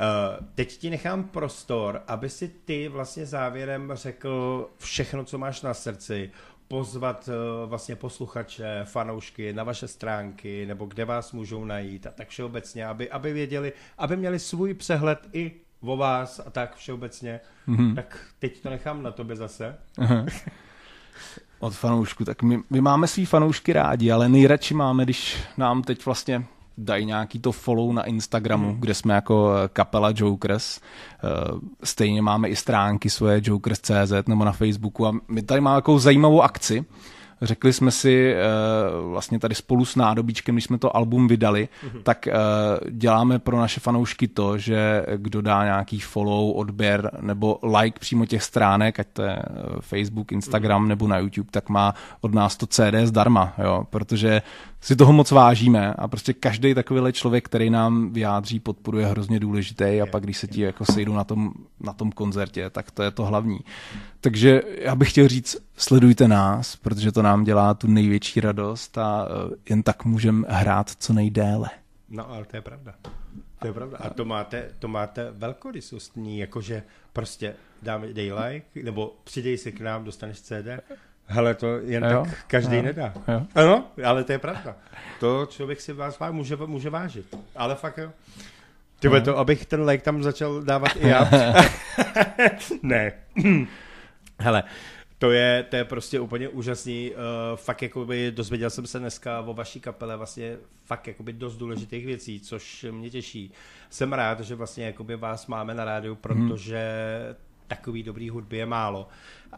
[0.00, 5.74] Uh, teď ti nechám prostor, aby si ty vlastně závěrem řekl všechno, co máš na
[5.74, 6.30] srdci,
[6.68, 12.28] pozvat uh, vlastně posluchače, fanoušky na vaše stránky, nebo kde vás můžou najít a tak
[12.28, 17.40] všeobecně, aby, aby věděli, aby měli svůj přehled i o vás a tak všeobecně.
[17.68, 17.94] Mm-hmm.
[17.94, 19.78] Tak teď to nechám na tobě zase.
[21.60, 26.04] Od fanoušku, tak my, my máme svý fanoušky rádi, ale nejradši máme, když nám teď
[26.04, 26.44] vlastně
[26.78, 30.80] dají nějaký to follow na Instagramu, kde jsme jako eh, kapela Jokers.
[30.80, 31.28] Eh,
[31.84, 36.42] Stejně máme i stránky svoje jokers.cz nebo na Facebooku a my tady máme takovou zajímavou
[36.42, 36.84] akci.
[37.42, 38.36] Řekli jsme si eh,
[39.02, 41.68] vlastně tady spolu s Nádobíčkem, když jsme to album vydali,
[42.02, 42.32] tak eh,
[42.90, 48.42] děláme pro naše fanoušky to, že kdo dá nějaký follow, odběr nebo like přímo těch
[48.42, 49.44] stránek, ať to je eh,
[49.80, 54.42] Facebook, Instagram nebo na YouTube, tak má od nás to CD zdarma, jo, protože
[54.80, 59.40] si toho moc vážíme a prostě každý takovýhle člověk, který nám vyjádří podporu, je hrozně
[59.40, 63.02] důležitý a pak, když se ti jako sejdou na tom, na tom koncertě, tak to
[63.02, 63.58] je to hlavní.
[64.20, 69.28] Takže já bych chtěl říct, sledujte nás, protože to nám dělá tu největší radost a
[69.28, 71.70] eh, jen tak můžeme hrát co nejdéle.
[72.08, 72.94] No, ale to je pravda.
[73.58, 73.98] To je pravda.
[74.00, 79.80] A to máte, to máte velkorysostní, jakože prostě dáme, dej like, nebo přidej se k
[79.80, 80.68] nám, dostaneš CD.
[81.32, 83.12] Hele, to jen Jo, tak každý jo, nedá.
[83.28, 83.46] jo.
[83.54, 84.76] Ano, ale to je pravda.
[85.20, 87.34] To člověk si vás vá- může, může vážit.
[87.56, 88.10] Ale fakt jo.
[89.00, 89.20] Ty no.
[89.20, 91.30] to, abych ten like tam začal dávat i já.
[92.82, 93.12] ne.
[94.38, 94.62] Hele,
[95.18, 97.10] to je, to je prostě úplně úžasný.
[97.10, 102.06] Uh, fakt jakoby dozvěděl jsem se dneska o vaší kapele vlastně fakt jakoby dost důležitých
[102.06, 103.52] věcí, což mě těší.
[103.90, 106.82] Jsem rád, že vlastně jakoby vás máme na rádiu, protože
[107.70, 109.08] takový dobrý hudby je málo.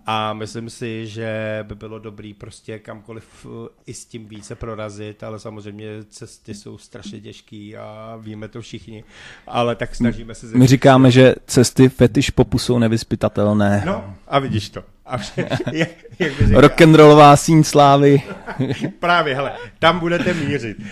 [0.07, 5.23] A myslím si, že by bylo dobrý prostě kamkoliv eh, i s tím více prorazit,
[5.23, 9.05] ale samozřejmě cesty jsou strašně těžký a víme to všichni,
[9.47, 10.47] ale tak snažíme se...
[10.47, 13.83] My říkáme, že cesty fetiš popu jsou nevyspytatelné.
[13.87, 14.85] No, a vidíš to.
[15.07, 15.89] A vše, jak,
[16.19, 18.23] jak Rock'n'rollová síň slávy.
[18.99, 20.79] Právě, hele, tam budete mířit.
[20.79, 20.85] Uh,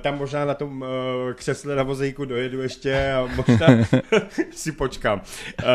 [0.00, 0.88] tam možná na tom uh,
[1.34, 3.66] křesle na vozejku dojedu ještě a možná
[4.50, 5.20] si počkám.
[5.62, 5.66] Uh,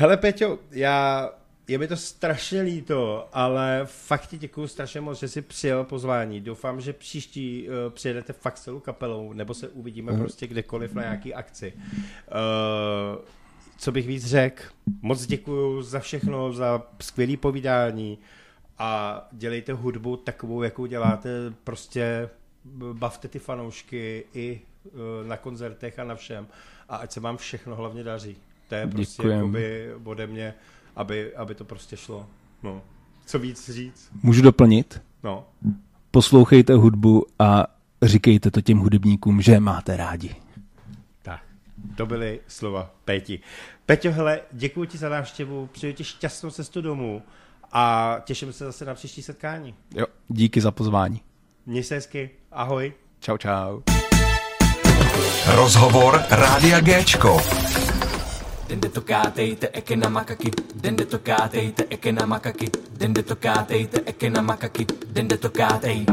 [0.00, 1.30] hele, Peťo, já,
[1.68, 6.40] je mi to strašně líto, ale fakt ti děkuju strašně moc, že jsi přijel pozvání.
[6.40, 10.20] Doufám, že příští uh, přijedete fakt s celou kapelou, nebo se uvidíme Mhm.
[10.20, 11.72] prostě kdekoliv na nějaký akci.
[11.76, 13.24] Uh,
[13.78, 14.62] co bych víc řekl,
[15.02, 18.18] moc děkuju za všechno, za skvělé povídání
[18.78, 21.28] a dělejte hudbu takovou, jakou děláte,
[21.64, 22.28] prostě
[22.92, 26.46] bavte ty fanoušky i eh, na koncertech a na všem
[26.88, 28.36] a ať se vám všechno hlavně daří.
[28.70, 29.38] To je prostě Děkujem.
[29.38, 30.54] jakoby ode mě,
[30.96, 32.26] aby, aby to prostě šlo.
[32.62, 32.82] No.
[33.26, 34.10] Co víc říct?
[34.22, 35.02] Můžu doplnit?
[35.22, 35.46] No.
[36.10, 37.66] Poslouchejte hudbu a
[38.02, 40.34] říkejte to těm hudebníkům, že je máte rádi.
[41.22, 41.40] Tak,
[41.96, 43.40] to byly slova Péti.
[43.86, 47.22] Peťo, hele, děkuji ti za návštěvu, přeju ti šťastnou cestu domů
[47.72, 49.74] a těším se zase na příští setkání.
[49.94, 51.20] Jo, díky za pozvání.
[51.66, 52.92] Měj se hezky, ahoj.
[53.20, 53.80] Čau, čau.
[55.54, 57.40] Rozhovor Rádia Géčko.
[58.70, 64.00] Dende to kátejte eke na makaki, dende to kátejte eke na makaki, dende to kátejte
[64.06, 66.06] eke na makaki, dende to kátej.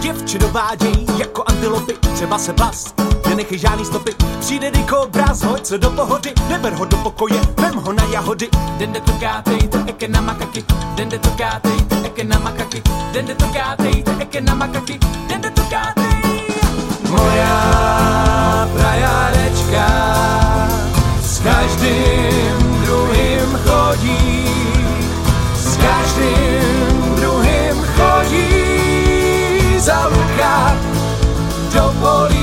[0.00, 2.94] Děvče dováděj jako antilopy, třeba se blas,
[3.28, 4.14] nenechej žádný stopy.
[4.40, 8.48] Přijde dyko obraz, hoď se do pohody, neber ho do pokoje, vem ho na jahody.
[8.78, 10.64] Dende to kátejte eke na makaki,
[10.96, 12.82] dende to kátejte eke na makaki,
[13.12, 14.98] dende to kátejte eke na makaki,
[15.28, 16.12] dende to kátej.
[17.10, 19.86] Moja prajárečka
[20.38, 20.41] s
[21.42, 24.46] každým druhým chodí,
[25.54, 28.54] s každým druhým chodí
[29.78, 30.76] za luka
[31.74, 32.41] do polí.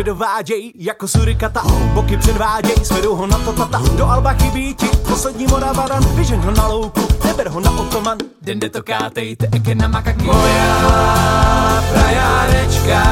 [0.00, 1.62] Dováděj jako surikata,
[1.94, 3.82] boky předváděj, svedou ho na to tata.
[3.96, 8.18] Do alba chybí ti poslední moravaran, vyžen ho na louku, neber ho na otoman.
[8.42, 10.24] Dende to kátejte, eke na makaki.
[10.24, 13.02] Moja prajárečka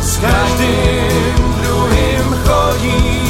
[0.00, 3.25] s každým druhým chodí,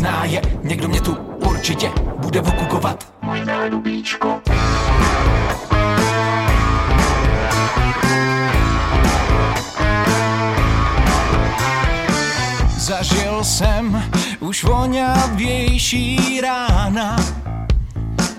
[0.00, 1.16] neúprosná je, někdo mě tu
[1.48, 3.06] určitě bude okukovat.
[12.76, 14.02] Zažil jsem
[14.40, 17.16] už voňavější rána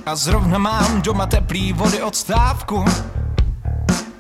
[0.06, 2.86] a zrovna mám doma teplý vody od stávku.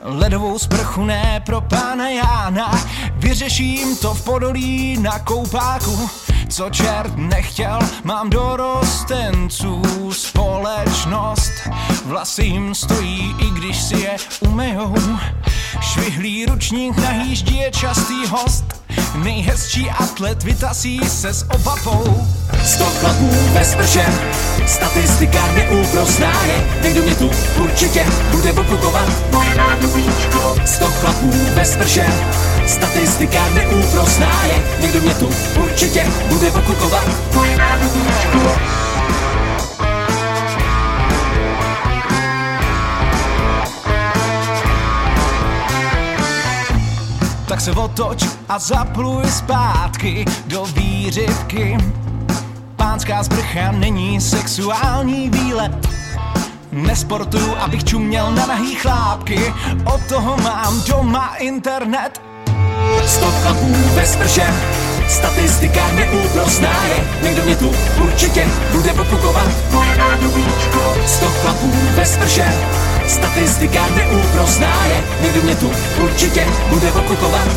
[0.01, 2.79] Ledovou sprchu ne pro pána Jána,
[3.15, 6.09] vyřeším to v podolí na koupáku.
[6.57, 9.81] Co čert nechtěl, mám dorostenců
[10.11, 11.51] společnost.
[12.05, 14.95] Vlasy jim stojí, i když si je umejou.
[15.81, 18.65] Švihlý ručník na hýždí je častý host.
[19.15, 22.27] Nejhezčí atlet vytasí se s obavou.
[22.63, 24.05] Sto chlapů ve sprše,
[24.67, 26.79] statistika neúprosná je.
[26.83, 27.31] Někdo mě tu
[27.63, 29.09] určitě bude okukovat.
[30.65, 32.05] Sto chlapů ve sprše,
[32.67, 35.29] Statistika neúprosná je, někdo mě tu
[35.63, 37.03] určitě bude okukovat.
[47.47, 51.77] Tak se otoč a zapluj zpátky do výřivky.
[52.75, 55.87] Pánská sprcha není sexuální výlet.
[56.71, 59.53] Nesportuju, abych čuměl na nahý chlápky,
[59.85, 62.26] od toho mám doma internet.
[63.05, 64.53] Sto chlapů ve sprše,
[65.07, 67.71] statistika neúprosná je, někdo mě tu
[68.03, 69.47] určitě bude popukovat.
[71.05, 72.53] Sto chlapů ve sprše,
[73.07, 75.71] statistika neúprosná je, někdo mě tu
[76.03, 77.47] určitě bude popukovat.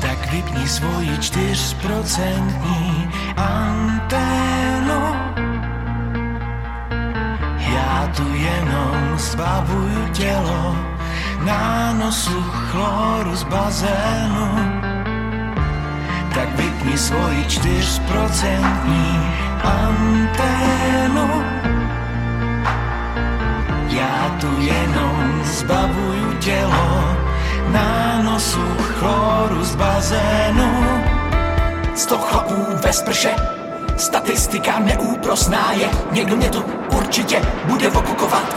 [0.00, 5.14] Tak vypni svoji čtyřprocentní anténu.
[7.58, 10.76] Já tu jenom zbavuju tělo
[11.44, 14.48] na nosu chloru z bazénu.
[16.34, 19.08] Tak vypni svoji čtyřprocentní
[19.64, 21.28] anténu.
[23.88, 27.16] Já tu jenom zbavuju tělo
[27.72, 30.70] na nosu chloru z bazénu.
[31.94, 33.57] Sto chlapů ve sprše,
[33.98, 36.64] statistika neúprosná je, někdo mě tu
[36.96, 38.56] určitě bude okukovat.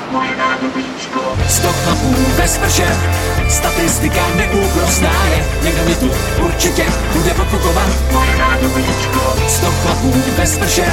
[1.48, 2.88] Sto chlapů ve sprše,
[3.50, 6.10] statistika neúprosná je, někdo mě tu
[6.46, 7.90] určitě bude okukovat.
[9.48, 10.86] Sto chlapů ve sprše,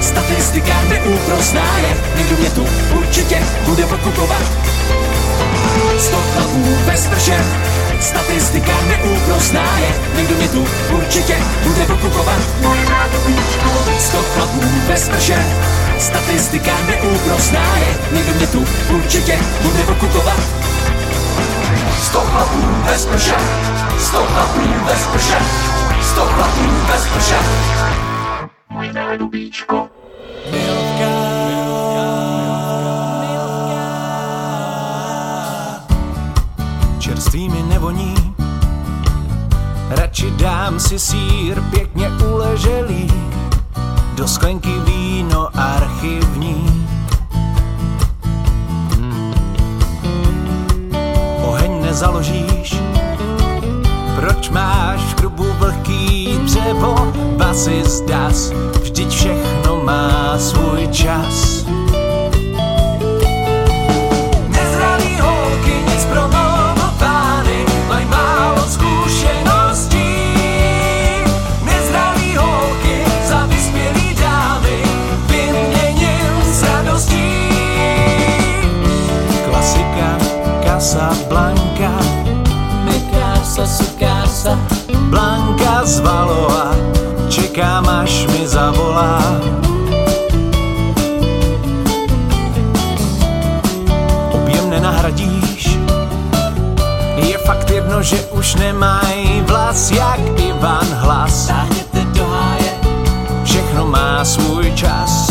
[0.00, 2.66] statistika neúprosná je, někdo mě tu
[2.98, 4.42] určitě bude okukovat.
[5.98, 7.38] Sto chlapů ve sprše,
[8.00, 12.42] statistika neúprosná je, někdo mě tu určitě bude okukovat.
[13.98, 15.46] Sto chlapů ve sprše,
[15.98, 20.40] statistika neúprosná je, někdo mě tu určitě bude okukovat.
[22.02, 23.34] Sto chlapů ve sprše,
[23.98, 25.38] sto chlapů ve sprše,
[26.02, 26.98] sto chlapů ve
[37.14, 37.34] sprše.
[37.34, 38.14] čerstvými nevoní.
[39.90, 43.08] Radši dám si sír pěkně uleželý,
[44.14, 46.86] do sklenky víno archivní.
[51.42, 52.76] Oheň nezaložíš,
[54.16, 58.50] proč máš v krubu vlhký dřevo, basy zdas,
[58.82, 61.64] vždyť všechno má svůj čas.
[85.84, 86.72] Blanka z Valova,
[87.28, 89.20] čekám, až mi zavolá.
[94.32, 95.76] objem nenahradíš.
[97.16, 101.46] Je fakt jedno, že už nemají vlas jak Ivan hlas.
[101.46, 102.72] Táhněte do háje,
[103.44, 105.23] všechno má svůj čas.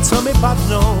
[0.00, 0.99] Ve skříni, co mi padnou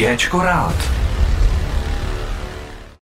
[0.00, 0.89] Géčko rád.